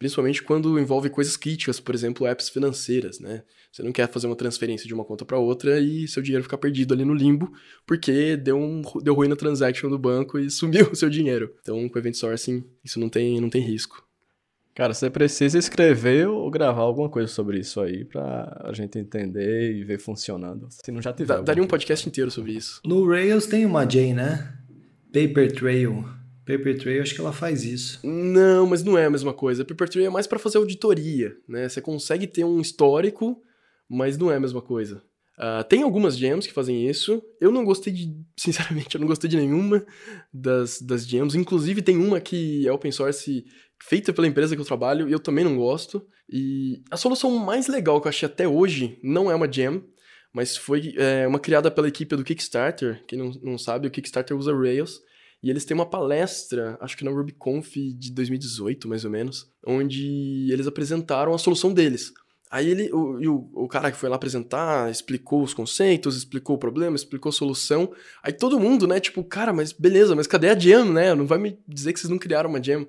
principalmente 0.01 0.43
quando 0.43 0.79
envolve 0.79 1.11
coisas 1.11 1.37
críticas, 1.37 1.79
por 1.79 1.95
exemplo, 1.95 2.27
apps 2.27 2.49
financeiras, 2.49 3.21
né? 3.21 3.43
Você 3.71 3.83
não 3.83 3.93
quer 3.93 4.09
fazer 4.09 4.27
uma 4.27 4.35
transferência 4.35 4.89
de 4.89 4.95
uma 4.95 5.05
conta 5.05 5.27
para 5.27 5.39
outra 5.39 5.79
e 5.79 6.09
seu 6.09 6.23
dinheiro 6.23 6.43
ficar 6.43 6.57
perdido 6.57 6.95
ali 6.95 7.05
no 7.05 7.13
limbo 7.13 7.53
porque 7.87 8.35
deu, 8.35 8.57
um, 8.57 8.81
deu 9.03 9.15
ruim 9.15 9.29
na 9.29 9.37
transaction 9.37 9.91
do 9.91 9.99
banco 9.99 10.39
e 10.39 10.49
sumiu 10.51 10.89
o 10.91 10.97
seu 10.97 11.11
dinheiro. 11.11 11.55
Então, 11.61 11.87
com 11.87 11.99
Event 11.99 12.15
Sourcing, 12.15 12.65
isso 12.83 12.99
não 12.99 13.11
tem, 13.11 13.39
não 13.43 13.51
tem 13.51 13.61
risco. 13.61 14.03
Cara, 14.75 14.95
você 14.95 15.11
precisa 15.11 15.59
escrever 15.59 16.27
ou 16.29 16.51
gravar 16.51 16.81
alguma 16.81 17.11
coisa 17.11 17.29
sobre 17.29 17.59
isso 17.59 17.79
aí 17.79 18.03
pra 18.07 18.63
a 18.65 18.73
gente 18.73 18.99
entender 18.99 19.77
e 19.77 19.85
ver 19.85 19.99
funcionando. 19.99 20.67
Se 20.71 20.91
não 20.91 21.03
já 21.03 21.13
tiver. 21.13 21.43
daria 21.43 21.63
um 21.63 21.67
podcast 21.67 22.09
inteiro 22.09 22.31
sobre 22.31 22.53
isso. 22.53 22.81
No 22.87 23.07
Rails 23.07 23.47
tem 23.47 23.67
uma 23.67 23.85
J, 23.85 24.15
né? 24.15 24.57
Paper 25.13 25.53
Trail. 25.53 26.19
Paper 26.51 26.79
Trail, 26.79 27.03
acho 27.03 27.15
que 27.15 27.21
ela 27.21 27.33
faz 27.33 27.65
isso. 27.65 28.01
Não, 28.05 28.67
mas 28.67 28.83
não 28.83 28.97
é 28.97 29.07
a 29.07 29.11
mesma 29.11 29.33
coisa. 29.33 29.65
Paper 29.65 29.89
Trail 29.89 30.07
é 30.07 30.11
mais 30.11 30.27
para 30.27 30.39
fazer 30.39 30.59
auditoria, 30.59 31.37
né? 31.49 31.69
Você 31.69 31.81
consegue 31.81 32.27
ter 32.27 32.45
um 32.45 32.61
histórico, 32.61 33.43
mas 33.89 34.17
não 34.17 34.31
é 34.31 34.37
a 34.37 34.41
mesma 34.41 34.63
coisa. 34.63 35.03
Uh, 35.39 35.65
tem 35.65 35.83
algumas 35.83 36.19
gems 36.19 36.47
que 36.47 36.53
fazem 36.53 36.87
isso. 36.87 37.23
Eu 37.41 37.51
não 37.51 37.65
gostei 37.65 37.93
de, 37.93 38.15
sinceramente, 38.37 38.95
eu 38.95 39.01
não 39.01 39.09
gostei 39.09 39.29
de 39.29 39.39
nenhuma 39.39 39.85
das, 40.33 40.83
das 40.83 41.07
gems. 41.07 41.35
Inclusive, 41.35 41.81
tem 41.81 41.97
uma 41.97 42.21
que 42.21 42.69
é 42.69 42.73
open 42.73 42.93
source 42.93 43.45
feita 43.83 44.13
pela 44.13 44.27
empresa 44.27 44.55
que 44.55 44.61
eu 44.61 44.67
trabalho 44.67 45.09
e 45.09 45.13
eu 45.13 45.19
também 45.19 45.45
não 45.45 45.57
gosto. 45.57 46.07
E 46.29 46.83
a 46.91 46.97
solução 46.97 47.31
mais 47.39 47.67
legal 47.69 48.01
que 48.01 48.07
eu 48.07 48.11
achei 48.11 48.27
até 48.27 48.47
hoje 48.47 48.99
não 49.03 49.31
é 49.31 49.35
uma 49.35 49.51
gem, 49.51 49.83
mas 50.33 50.57
foi 50.57 50.95
é, 50.97 51.27
uma 51.27 51.41
criada 51.41 51.71
pela 51.71 51.89
equipe 51.89 52.15
do 52.15 52.23
Kickstarter. 52.23 53.03
Quem 53.07 53.19
não, 53.19 53.31
não 53.43 53.59
sabe, 53.59 53.89
o 53.89 53.91
Kickstarter 53.91 54.37
usa 54.37 54.55
Rails. 54.55 55.01
E 55.42 55.48
eles 55.48 55.64
têm 55.64 55.74
uma 55.74 55.87
palestra, 55.87 56.76
acho 56.81 56.96
que 56.96 57.05
na 57.05 57.11
RubyConf 57.11 57.74
de 57.74 58.12
2018, 58.12 58.87
mais 58.88 59.05
ou 59.05 59.11
menos, 59.11 59.50
onde 59.66 60.48
eles 60.53 60.66
apresentaram 60.66 61.33
a 61.33 61.38
solução 61.38 61.72
deles. 61.72 62.12
Aí 62.50 62.68
ele, 62.68 62.90
o, 62.92 63.48
o, 63.64 63.68
cara 63.68 63.92
que 63.92 63.96
foi 63.96 64.09
lá 64.09 64.16
apresentar, 64.16 64.90
explicou 64.90 65.40
os 65.42 65.55
conceitos, 65.55 66.16
explicou 66.16 66.57
o 66.57 66.59
problema, 66.59 66.96
explicou 66.96 67.31
a 67.31 67.33
solução. 67.33 67.92
Aí 68.22 68.33
todo 68.33 68.59
mundo, 68.59 68.88
né, 68.88 68.98
tipo, 68.98 69.22
cara, 69.22 69.53
mas 69.53 69.72
beleza, 69.72 70.16
mas 70.16 70.26
cadê 70.26 70.48
a 70.48 70.59
jam, 70.59 70.92
né? 70.92 71.14
Não 71.14 71.26
vai 71.26 71.38
me 71.38 71.57
dizer 71.68 71.92
que 71.92 72.00
vocês 72.00 72.11
não 72.11 72.18
criaram 72.18 72.50
uma 72.50 72.62
jam. 72.62 72.87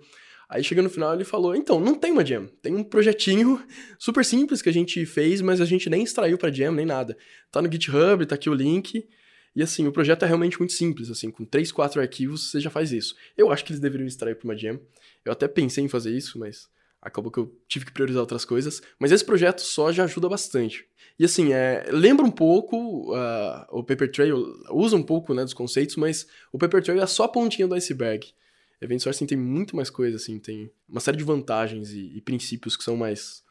Aí 0.49 0.63
chega 0.63 0.81
no 0.81 0.89
final 0.89 1.13
ele 1.13 1.23
falou: 1.23 1.55
então, 1.55 1.79
não 1.79 1.93
tem 1.93 2.11
uma 2.11 2.25
jam. 2.25 2.49
Tem 2.59 2.75
um 2.75 2.83
projetinho 2.83 3.63
super 3.99 4.25
simples 4.25 4.63
que 4.63 4.69
a 4.69 4.73
gente 4.73 5.05
fez, 5.05 5.41
mas 5.41 5.61
a 5.61 5.65
gente 5.65 5.91
nem 5.91 6.03
extraiu 6.03 6.39
pra 6.39 6.51
jam, 6.51 6.73
nem 6.73 6.85
nada. 6.85 7.15
Tá 7.51 7.61
no 7.61 7.71
GitHub, 7.71 8.25
tá 8.25 8.33
aqui 8.33 8.49
o 8.49 8.53
link. 8.55 9.07
E 9.55 9.61
assim, 9.61 9.85
o 9.87 9.91
projeto 9.91 10.23
é 10.23 10.27
realmente 10.27 10.57
muito 10.57 10.73
simples, 10.73 11.09
assim, 11.09 11.29
com 11.29 11.43
3, 11.43 11.71
4 11.71 11.99
arquivos 11.99 12.51
você 12.51 12.59
já 12.59 12.69
faz 12.69 12.91
isso. 12.91 13.15
Eu 13.37 13.51
acho 13.51 13.65
que 13.65 13.71
eles 13.71 13.81
deveriam 13.81 14.07
extrair 14.07 14.35
para 14.35 14.45
uma 14.45 14.57
gem. 14.57 14.79
Eu 15.25 15.31
até 15.31 15.47
pensei 15.47 15.83
em 15.83 15.89
fazer 15.89 16.15
isso, 16.15 16.39
mas 16.39 16.69
acabou 17.01 17.31
que 17.31 17.39
eu 17.39 17.53
tive 17.67 17.85
que 17.85 17.91
priorizar 17.91 18.21
outras 18.21 18.45
coisas. 18.45 18.81
Mas 18.97 19.11
esse 19.11 19.25
projeto 19.25 19.59
só 19.59 19.91
já 19.91 20.05
ajuda 20.05 20.29
bastante. 20.29 20.85
E 21.19 21.25
assim, 21.25 21.51
é, 21.51 21.85
lembra 21.91 22.25
um 22.25 22.31
pouco 22.31 23.13
uh, 23.13 23.65
o 23.69 23.83
Paper 23.83 24.11
Trail, 24.11 24.37
usa 24.69 24.95
um 24.95 25.03
pouco 25.03 25.33
né, 25.33 25.43
dos 25.43 25.53
conceitos, 25.53 25.95
mas 25.95 26.27
o 26.51 26.57
Paper 26.57 26.81
Trail 26.81 27.01
é 27.01 27.07
só 27.07 27.25
a 27.25 27.29
pontinha 27.29 27.67
do 27.67 27.75
iceberg. 27.75 28.33
Event 28.79 28.99
Sourcing 28.99 29.27
tem 29.27 29.37
muito 29.37 29.75
mais 29.75 29.89
coisa, 29.89 30.15
assim, 30.17 30.39
tem 30.39 30.71
uma 30.89 30.99
série 30.99 31.17
de 31.17 31.23
vantagens 31.23 31.91
e, 31.91 32.17
e 32.17 32.21
princípios 32.21 32.75
que 32.75 32.83
são 32.83 32.97
mais 32.97 33.43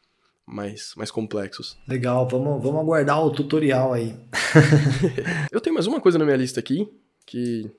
mais, 0.45 0.93
mais 0.95 1.11
complexos. 1.11 1.77
Legal, 1.87 2.27
vamos, 2.27 2.61
vamos 2.61 2.81
aguardar 2.81 3.23
o 3.23 3.31
tutorial 3.31 3.93
aí. 3.93 4.15
eu 5.51 5.61
tenho 5.61 5.73
mais 5.73 5.87
uma 5.87 6.01
coisa 6.01 6.17
na 6.17 6.25
minha 6.25 6.37
lista 6.37 6.59
aqui, 6.59 6.89
que 7.25 7.69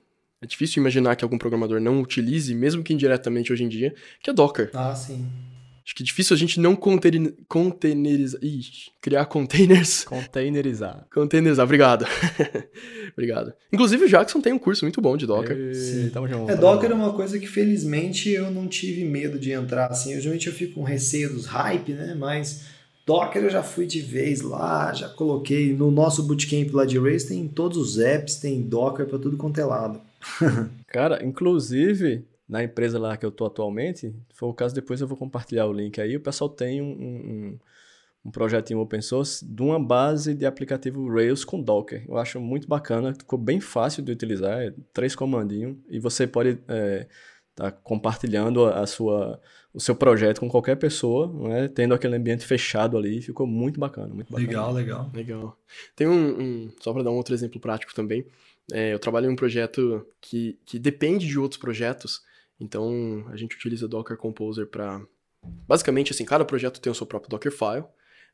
é 0.41 0.45
difícil 0.45 0.81
imaginar 0.81 1.15
que 1.15 1.23
algum 1.23 1.37
programador 1.37 1.79
não 1.79 2.01
utilize, 2.01 2.53
mesmo 2.53 2.83
que 2.83 2.93
indiretamente 2.93 3.53
hoje 3.53 3.63
em 3.63 3.69
dia, 3.69 3.93
que 4.21 4.29
é 4.29 4.33
Docker. 4.33 4.71
Ah, 4.73 4.95
sim. 4.95 5.25
Acho 5.85 5.95
que 5.95 6.03
é 6.03 6.05
difícil 6.05 6.33
a 6.33 6.39
gente 6.39 6.59
não 6.61 6.77
container, 6.77 7.33
containerizar. 7.47 8.39
Ih, 8.41 8.61
criar 9.01 9.25
containers. 9.25 10.05
Containerizar. 10.07 11.05
Containerizar, 11.13 11.65
obrigado. 11.65 12.05
obrigado. 13.11 13.53
Inclusive 13.71 14.05
o 14.05 14.07
Jackson 14.07 14.39
tem 14.39 14.53
um 14.53 14.59
curso 14.59 14.85
muito 14.85 15.01
bom 15.01 15.17
de 15.17 15.25
Docker. 15.25 15.57
E... 15.57 15.75
Sim. 15.75 16.09
Tamo 16.09 16.27
junto, 16.27 16.49
é, 16.49 16.55
Docker 16.55 16.89
é 16.89 16.93
uma 16.93 17.13
coisa 17.13 17.37
que 17.37 17.47
felizmente 17.47 18.29
eu 18.29 18.49
não 18.49 18.67
tive 18.67 19.03
medo 19.03 19.37
de 19.37 19.51
entrar 19.51 19.87
assim. 19.87 20.15
Geralmente 20.19 20.47
eu 20.47 20.53
fico 20.53 20.75
com 20.75 20.83
receio 20.83 21.33
dos 21.33 21.45
hype, 21.47 21.91
né? 21.91 22.15
Mas 22.17 22.63
Docker 23.05 23.43
eu 23.43 23.49
já 23.49 23.61
fui 23.61 23.85
de 23.85 23.99
vez 23.99 24.41
lá, 24.41 24.93
já 24.93 25.09
coloquei 25.09 25.73
no 25.73 25.91
nosso 25.91 26.23
bootcamp 26.23 26.73
lá 26.73 26.85
de 26.85 26.97
Race, 26.97 27.27
tem 27.27 27.45
todos 27.49 27.77
os 27.77 27.99
apps, 27.99 28.37
tem 28.37 28.61
Docker 28.61 29.05
para 29.05 29.19
tudo 29.19 29.35
quanto 29.35 29.59
é 29.59 29.65
lado. 29.65 29.99
Cara, 30.87 31.23
inclusive, 31.25 32.23
na 32.47 32.63
empresa 32.63 32.99
lá 32.99 33.15
que 33.15 33.25
eu 33.25 33.31
tô 33.31 33.45
atualmente, 33.45 34.09
se 34.09 34.35
for 34.35 34.47
o 34.47 34.53
caso, 34.53 34.75
depois 34.75 35.01
eu 35.01 35.07
vou 35.07 35.17
compartilhar 35.17 35.65
o 35.65 35.73
link 35.73 35.99
aí. 35.99 36.15
O 36.15 36.21
pessoal 36.21 36.49
tem 36.49 36.81
um, 36.81 36.85
um, 36.85 37.59
um 38.25 38.31
projetinho 38.31 38.79
open 38.79 39.01
source 39.01 39.45
de 39.45 39.61
uma 39.61 39.79
base 39.79 40.33
de 40.33 40.45
aplicativo 40.45 41.07
Rails 41.09 41.43
com 41.43 41.61
Docker. 41.61 42.05
Eu 42.07 42.17
acho 42.17 42.39
muito 42.39 42.67
bacana, 42.67 43.13
ficou 43.13 43.39
bem 43.39 43.59
fácil 43.59 44.03
de 44.03 44.11
utilizar, 44.11 44.61
é 44.61 44.73
três 44.93 45.15
comandinhos, 45.15 45.77
e 45.89 45.99
você 45.99 46.27
pode 46.27 46.49
estar 46.49 46.73
é, 46.73 47.07
tá 47.55 47.71
compartilhando 47.71 48.65
a 48.65 48.85
sua, 48.85 49.41
o 49.73 49.79
seu 49.79 49.95
projeto 49.95 50.39
com 50.39 50.49
qualquer 50.49 50.75
pessoa, 50.75 51.31
né, 51.47 51.67
tendo 51.67 51.93
aquele 51.93 52.15
ambiente 52.15 52.45
fechado 52.45 52.97
ali, 52.97 53.21
ficou 53.21 53.47
muito 53.47 53.79
bacana, 53.79 54.13
muito 54.13 54.31
bacana. 54.31 54.47
Legal, 54.47 54.73
legal. 54.73 55.11
Legal. 55.13 55.57
Tem 55.95 56.07
um, 56.07 56.41
um 56.41 56.71
só 56.79 56.93
para 56.93 57.03
dar 57.03 57.11
um 57.11 57.15
outro 57.17 57.33
exemplo 57.33 57.59
prático 57.59 57.93
também, 57.95 58.25
é, 58.71 58.93
eu 58.93 58.99
trabalho 58.99 59.29
em 59.29 59.33
um 59.33 59.35
projeto 59.35 60.05
que, 60.21 60.57
que 60.65 60.79
depende 60.79 61.27
de 61.27 61.37
outros 61.37 61.59
projetos, 61.59 62.21
então, 62.63 63.25
a 63.27 63.35
gente 63.35 63.57
utiliza 63.57 63.89
Docker 63.89 64.15
Composer 64.15 64.65
para. 64.67 65.05
Basicamente, 65.67 66.13
assim, 66.13 66.23
cada 66.23 66.45
projeto 66.45 66.79
tem 66.79 66.89
o 66.89 66.95
seu 66.95 67.05
próprio 67.05 67.29
Dockerfile. 67.29 67.83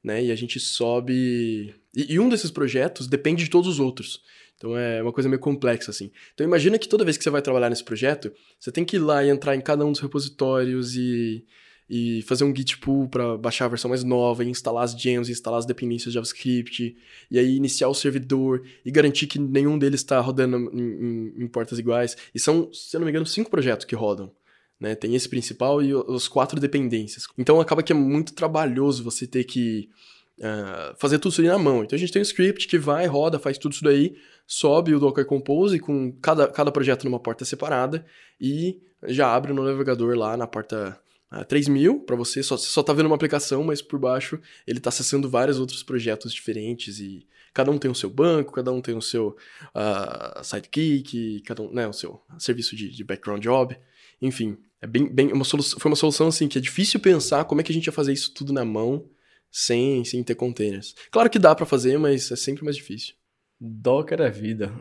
né? 0.04 0.24
E 0.24 0.32
a 0.32 0.36
gente 0.36 0.60
sobe. 0.60 1.74
E, 1.96 2.14
e 2.14 2.20
um 2.20 2.30
desses 2.30 2.52
projetos 2.52 3.08
depende 3.08 3.44
de 3.44 3.50
todos 3.50 3.68
os 3.68 3.80
outros. 3.80 4.22
Então 4.56 4.78
é 4.78 5.02
uma 5.02 5.12
coisa 5.12 5.28
meio 5.28 5.40
complexa, 5.40 5.90
assim. 5.90 6.12
Então 6.34 6.46
imagina 6.46 6.78
que 6.78 6.88
toda 6.88 7.04
vez 7.04 7.18
que 7.18 7.24
você 7.24 7.30
vai 7.30 7.42
trabalhar 7.42 7.70
nesse 7.70 7.84
projeto, 7.84 8.32
você 8.60 8.72
tem 8.72 8.86
que 8.86 8.98
ir 8.98 9.00
lá 9.00 9.24
e 9.24 9.30
entrar 9.30 9.56
em 9.56 9.62
cada 9.62 9.84
um 9.86 9.92
dos 9.92 10.02
repositórios 10.02 10.96
e, 10.96 11.46
e 11.90 12.22
fazer 12.22 12.44
um 12.44 12.56
git 12.56 12.78
pull 12.78 13.08
para 13.08 13.36
baixar 13.38 13.66
a 13.66 13.70
versão 13.70 13.90
mais 13.90 14.04
nova, 14.04 14.44
e 14.44 14.50
instalar 14.50 14.84
as 14.84 14.92
gems, 14.92 15.28
instalar 15.28 15.58
as 15.58 15.66
dependências 15.66 16.12
de 16.12 16.16
JavaScript, 16.16 16.96
e 17.32 17.40
aí 17.40 17.56
iniciar 17.56 17.88
o 17.88 17.96
servidor 17.96 18.62
e 18.86 18.92
garantir 18.92 19.26
que 19.26 19.40
nenhum 19.40 19.80
deles 19.80 20.02
está 20.02 20.20
rodando 20.20 20.58
em, 20.72 20.80
em, 20.80 21.44
em, 21.44 21.48
portas 21.48 21.80
iguais. 21.80 22.16
E 22.34 22.40
são, 22.40 22.72
se 22.72 22.96
eu 22.96 23.00
não 23.00 23.06
me 23.06 23.12
engano, 23.12 23.26
cinco 23.26 23.50
projetos 23.50 23.86
que 23.86 23.96
rodam. 23.96 24.32
Né? 24.80 24.94
Tem 24.94 25.16
esse 25.16 25.28
principal 25.28 25.82
e 25.82 25.94
os 25.94 26.28
quatro 26.28 26.60
dependências. 26.60 27.26
Então 27.38 27.60
acaba 27.60 27.82
que 27.82 27.92
é 27.92 27.96
muito 27.96 28.34
trabalhoso 28.34 29.04
você 29.04 29.26
ter 29.26 29.44
que 29.44 29.90
uh, 30.38 30.96
fazer 30.98 31.18
tudo 31.18 31.32
isso 31.32 31.42
ali 31.42 31.50
na 31.50 31.58
mão. 31.58 31.84
Então 31.84 31.98
a 31.98 32.00
gente 32.00 32.14
tem 32.14 32.22
um 32.22 32.24
script 32.24 32.68
que 32.68 32.78
vai, 32.78 33.08
roda, 33.08 33.40
faz 33.40 33.58
tudo 33.58 33.74
isso 33.74 33.84
daí, 33.84 34.16
sobe 34.46 34.94
o 34.94 35.00
Docker 35.00 35.26
Compose 35.26 35.80
com 35.80 36.12
cada, 36.22 36.48
cada 36.48 36.72
projeto 36.72 37.04
numa 37.04 37.20
porta 37.20 37.44
separada 37.44 38.06
e 38.40 38.80
já 39.08 39.34
abre 39.34 39.54
no 39.54 39.64
navegador 39.64 40.16
lá 40.16 40.38
na 40.38 40.46
porta 40.46 41.00
uh, 41.32 41.46
3000 41.46 42.02
para 42.02 42.16
você. 42.16 42.42
Só, 42.44 42.58
só 42.58 42.84
tá 42.84 42.94
vendo 42.94 43.08
uma 43.08 43.16
aplicação, 43.16 43.64
mas 43.64 43.82
por 43.82 44.00
baixo 44.00 44.40
ele 44.66 44.80
está 44.80 44.90
acessando 44.90 45.30
vários 45.30 45.60
outros 45.60 45.84
projetos 45.84 46.34
diferentes 46.34 47.00
e 47.00 47.28
cada 47.54 47.72
um 47.72 47.78
tem 47.78 47.90
o 47.90 47.96
seu 47.96 48.10
banco, 48.10 48.54
cada 48.54 48.72
um 48.72 48.82
tem 48.82 48.96
o 48.96 49.02
seu 49.02 49.36
uh, 49.76 50.44
sidekick, 50.44 51.42
cada 51.42 51.64
um, 51.64 51.72
né, 51.72 51.88
o 51.88 51.94
seu 51.94 52.22
serviço 52.38 52.76
de, 52.76 52.90
de 52.90 53.04
background 53.04 53.44
job. 53.44 53.78
Enfim, 54.22 54.58
é 54.82 54.88
bem, 54.88 55.08
bem 55.08 55.32
uma 55.32 55.44
solução, 55.44 55.80
foi 55.80 55.90
uma 55.90 55.96
solução 55.96 56.28
assim 56.28 56.48
que 56.48 56.58
é 56.58 56.62
difícil 56.62 57.00
pensar 57.00 57.46
como 57.46 57.62
é 57.62 57.64
que 57.64 57.72
a 57.72 57.76
gente 57.76 57.88
ia 57.88 57.94
fazer 57.94 58.14
isso 58.14 58.34
tudo 58.34 58.54
na 58.54 58.64
mão 58.64 59.10
sem, 59.52 60.06
sem 60.06 60.24
ter 60.24 60.36
containers. 60.36 60.96
Claro 61.12 61.30
que 61.30 61.40
dá 61.40 61.56
para 61.56 61.66
fazer, 61.66 61.98
mas 61.98 62.32
é 62.32 62.36
sempre 62.36 62.64
mais 62.64 62.76
difícil. 62.76 63.16
Docker 63.60 64.22
é 64.22 64.30
vida. 64.30 64.72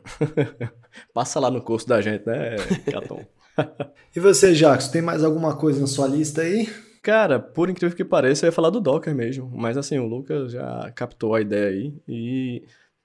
Passa 1.13 1.41
lá 1.41 1.51
no 1.51 1.61
curso 1.61 1.89
da 1.89 2.01
gente, 2.01 2.25
né, 2.27 2.57
Caton? 2.91 3.27
e 4.15 4.21
você, 4.21 4.55
Jacques, 4.55 4.89
tem 4.89 5.03
mais 5.03 5.25
alguma 5.25 5.57
coisa 5.57 5.81
na 5.81 5.87
sua 5.87 6.07
lista 6.07 6.43
aí? 6.43 6.69
Cara, 7.03 7.39
por 7.39 7.71
incrível 7.71 7.97
que 7.97 8.05
pareça, 8.05 8.45
eu 8.45 8.49
ia 8.49 8.53
falar 8.53 8.71
do 8.71 8.81
Docker 8.81 9.15
mesmo. 9.15 9.51
Mas 9.55 9.77
assim, 9.77 9.99
o 9.99 10.07
Lucas 10.07 10.53
já 10.53 10.91
captou 10.93 11.35
a 11.35 11.41
ideia 11.41 11.69
aí. 11.69 11.95
E. 12.09 12.63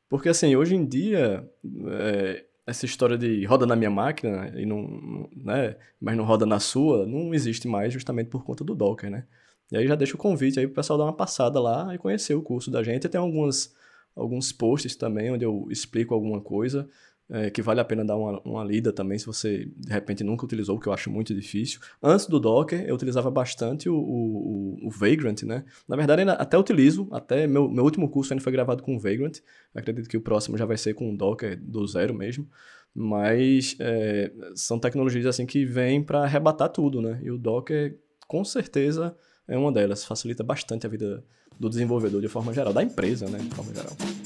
Porque 0.09 0.29
assim, 0.29 0.55
hoje 0.55 0.75
em 0.75 0.85
dia. 0.85 1.47
É 1.89 2.45
essa 2.65 2.85
história 2.85 3.17
de 3.17 3.45
roda 3.45 3.65
na 3.65 3.75
minha 3.75 3.89
máquina 3.89 4.51
e 4.55 4.65
não, 4.65 5.29
né, 5.35 5.75
mas 5.99 6.15
não 6.15 6.23
roda 6.23 6.45
na 6.45 6.59
sua, 6.59 7.05
não 7.05 7.33
existe 7.33 7.67
mais 7.67 7.93
justamente 7.93 8.29
por 8.29 8.43
conta 8.43 8.63
do 8.63 8.73
Docker, 8.73 9.09
né? 9.09 9.25
E 9.71 9.77
aí 9.77 9.87
já 9.87 9.95
deixo 9.95 10.15
o 10.15 10.19
convite 10.19 10.59
aí 10.59 10.65
pro 10.67 10.75
pessoal 10.75 10.97
dar 10.99 11.05
uma 11.05 11.13
passada 11.15 11.59
lá 11.59 11.93
e 11.93 11.97
conhecer 11.97 12.35
o 12.35 12.41
curso 12.41 12.69
da 12.69 12.83
gente. 12.83 13.09
Tem 13.09 13.19
algumas, 13.19 13.73
alguns 14.15 14.51
posts 14.51 14.95
também 14.95 15.31
onde 15.31 15.43
eu 15.43 15.67
explico 15.69 16.13
alguma 16.13 16.39
coisa 16.39 16.87
é, 17.33 17.49
que 17.49 17.63
vale 17.63 17.81
a 17.81 17.83
pena 17.83 18.05
dar 18.05 18.15
uma, 18.15 18.39
uma 18.45 18.63
lida 18.63 18.93
também, 18.93 19.17
se 19.17 19.25
você 19.25 19.65
de 19.75 19.91
repente 19.91 20.23
nunca 20.23 20.45
utilizou, 20.45 20.79
que 20.79 20.87
eu 20.87 20.93
acho 20.93 21.09
muito 21.09 21.33
difícil. 21.33 21.79
Antes 22.01 22.27
do 22.27 22.39
Docker, 22.39 22.85
eu 22.87 22.93
utilizava 22.93 23.31
bastante 23.31 23.89
o, 23.89 23.95
o, 23.95 24.87
o 24.87 24.89
Vagrant, 24.91 25.41
né? 25.41 25.65
Na 25.87 25.95
verdade, 25.95 26.21
ainda, 26.21 26.33
até 26.33 26.55
utilizo, 26.55 27.07
até 27.11 27.47
meu, 27.47 27.67
meu 27.67 27.83
último 27.83 28.07
curso 28.07 28.31
ainda 28.31 28.43
foi 28.43 28.51
gravado 28.51 28.83
com 28.83 28.95
o 28.95 28.99
Vagrant. 28.99 29.39
Acredito 29.73 30.07
que 30.07 30.15
o 30.15 30.21
próximo 30.21 30.59
já 30.59 30.65
vai 30.65 30.77
ser 30.77 30.93
com 30.93 31.11
o 31.11 31.17
Docker 31.17 31.59
do 31.59 31.87
zero 31.87 32.13
mesmo. 32.13 32.47
Mas 32.93 33.75
é, 33.79 34.31
são 34.53 34.77
tecnologias 34.77 35.25
assim 35.25 35.47
que 35.47 35.65
vêm 35.65 36.03
para 36.03 36.19
arrebatar 36.19 36.69
tudo, 36.69 37.01
né? 37.01 37.19
E 37.23 37.31
o 37.31 37.37
Docker, 37.39 37.97
com 38.27 38.45
certeza, 38.45 39.17
é 39.47 39.57
uma 39.57 39.71
delas. 39.71 40.05
Facilita 40.05 40.43
bastante 40.43 40.85
a 40.85 40.89
vida 40.89 41.25
do 41.59 41.67
desenvolvedor 41.67 42.21
de 42.21 42.27
forma 42.27 42.53
geral, 42.53 42.71
da 42.71 42.83
empresa, 42.83 43.27
né? 43.27 43.39
De 43.39 43.55
forma 43.55 43.73
geral. 43.73 44.22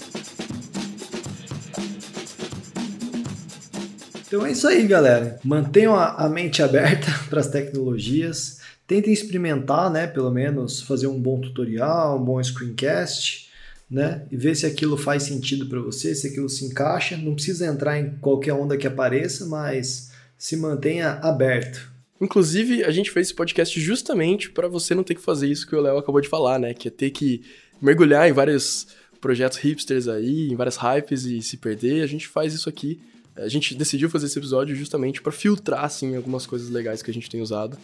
Então 4.27 4.45
é 4.45 4.51
isso 4.51 4.67
aí, 4.67 4.85
galera. 4.85 5.39
Mantenham 5.41 5.95
a, 5.95 6.27
mente 6.27 6.61
aberta 6.61 7.07
para 7.29 7.39
as 7.39 7.47
tecnologias. 7.47 8.59
Tentem 8.85 9.13
experimentar, 9.13 9.89
né? 9.89 10.05
Pelo 10.05 10.29
menos 10.29 10.81
fazer 10.81 11.07
um 11.07 11.19
bom 11.19 11.39
tutorial, 11.39 12.19
um 12.19 12.25
bom 12.25 12.43
screencast, 12.43 13.49
né? 13.89 14.25
E 14.29 14.35
ver 14.35 14.53
se 14.55 14.65
aquilo 14.65 14.97
faz 14.97 15.23
sentido 15.23 15.67
para 15.67 15.79
você, 15.79 16.13
se 16.13 16.27
aquilo 16.27 16.49
se 16.49 16.65
encaixa. 16.65 17.15
Não 17.15 17.35
precisa 17.35 17.65
entrar 17.65 17.97
em 17.97 18.17
qualquer 18.17 18.51
onda 18.51 18.75
que 18.75 18.85
apareça, 18.85 19.45
mas 19.45 20.11
se 20.37 20.57
mantenha 20.57 21.19
aberto. 21.23 21.89
Inclusive, 22.19 22.83
a 22.83 22.91
gente 22.91 23.11
fez 23.11 23.27
esse 23.27 23.35
podcast 23.35 23.79
justamente 23.79 24.49
para 24.49 24.67
você 24.67 24.93
não 24.93 25.03
ter 25.03 25.15
que 25.15 25.21
fazer 25.21 25.47
isso 25.47 25.65
que 25.65 25.75
o 25.75 25.79
Léo 25.79 25.97
acabou 25.97 26.19
de 26.19 26.27
falar, 26.27 26.59
né? 26.59 26.73
Que 26.73 26.89
é 26.89 26.91
ter 26.91 27.11
que 27.11 27.43
mergulhar 27.81 28.27
em 28.27 28.33
vários 28.33 28.87
projetos 29.21 29.57
hipsters 29.57 30.09
aí, 30.09 30.49
em 30.51 30.55
várias 30.55 30.75
hypes 30.75 31.23
e 31.23 31.41
se 31.41 31.55
perder. 31.55 32.03
A 32.03 32.07
gente 32.07 32.27
faz 32.27 32.53
isso 32.53 32.67
aqui 32.67 32.99
a 33.37 33.47
gente 33.47 33.75
decidiu 33.75 34.09
fazer 34.09 34.25
esse 34.25 34.37
episódio 34.37 34.75
justamente 34.75 35.21
para 35.21 35.31
filtrar, 35.31 35.85
assim, 35.85 36.15
algumas 36.15 36.45
coisas 36.45 36.69
legais 36.69 37.01
que 37.01 37.11
a 37.11 37.13
gente 37.13 37.29
tem 37.29 37.41
usado, 37.41 37.77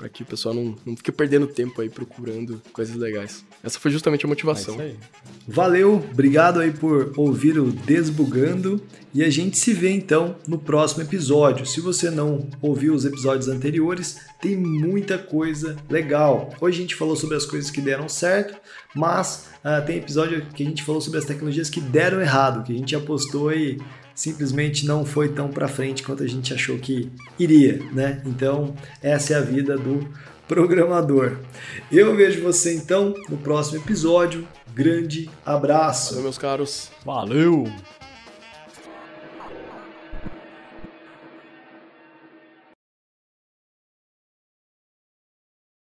para 0.00 0.08
que 0.08 0.22
o 0.22 0.26
pessoal 0.26 0.54
não, 0.54 0.74
não 0.86 0.96
fique 0.96 1.12
perdendo 1.12 1.46
tempo 1.46 1.80
aí 1.80 1.90
procurando 1.90 2.60
coisas 2.72 2.96
legais. 2.96 3.44
Essa 3.62 3.78
foi 3.78 3.90
justamente 3.90 4.24
a 4.24 4.28
motivação. 4.28 4.80
É 4.80 4.94
Valeu, 5.46 5.96
obrigado 6.10 6.58
aí 6.58 6.72
por 6.72 7.12
ouvir 7.18 7.58
o 7.58 7.70
Desbugando 7.70 8.80
e 9.12 9.22
a 9.22 9.28
gente 9.28 9.58
se 9.58 9.74
vê 9.74 9.90
então 9.90 10.36
no 10.48 10.58
próximo 10.58 11.02
episódio. 11.02 11.66
Se 11.66 11.82
você 11.82 12.10
não 12.10 12.48
ouviu 12.62 12.94
os 12.94 13.04
episódios 13.04 13.48
anteriores, 13.48 14.16
tem 14.40 14.56
muita 14.56 15.18
coisa 15.18 15.76
legal. 15.90 16.54
Hoje 16.60 16.78
a 16.78 16.80
gente 16.80 16.94
falou 16.94 17.14
sobre 17.14 17.36
as 17.36 17.44
coisas 17.44 17.70
que 17.70 17.82
deram 17.82 18.08
certo, 18.08 18.58
mas 18.94 19.48
uh, 19.62 19.84
tem 19.84 19.98
episódio 19.98 20.46
que 20.54 20.62
a 20.62 20.66
gente 20.66 20.82
falou 20.82 21.02
sobre 21.02 21.18
as 21.18 21.26
tecnologias 21.26 21.68
que 21.68 21.80
deram 21.80 22.22
errado, 22.22 22.64
que 22.64 22.72
a 22.72 22.76
gente 22.76 22.96
apostou 22.96 23.52
e 23.52 23.78
simplesmente 24.20 24.84
não 24.84 25.02
foi 25.02 25.30
tão 25.30 25.48
para 25.48 25.66
frente 25.66 26.02
quanto 26.02 26.22
a 26.22 26.26
gente 26.26 26.52
achou 26.52 26.78
que 26.78 27.10
iria, 27.38 27.80
né? 27.90 28.20
Então, 28.26 28.74
essa 29.02 29.32
é 29.32 29.36
a 29.36 29.40
vida 29.40 29.78
do 29.78 30.06
programador. 30.46 31.38
Eu 31.90 32.14
vejo 32.14 32.42
você 32.42 32.74
então 32.74 33.14
no 33.30 33.38
próximo 33.38 33.78
episódio. 33.78 34.46
Grande 34.74 35.30
abraço. 35.44 36.10
Valeu, 36.10 36.24
meus 36.24 36.36
caros. 36.36 36.90
Valeu! 37.02 37.99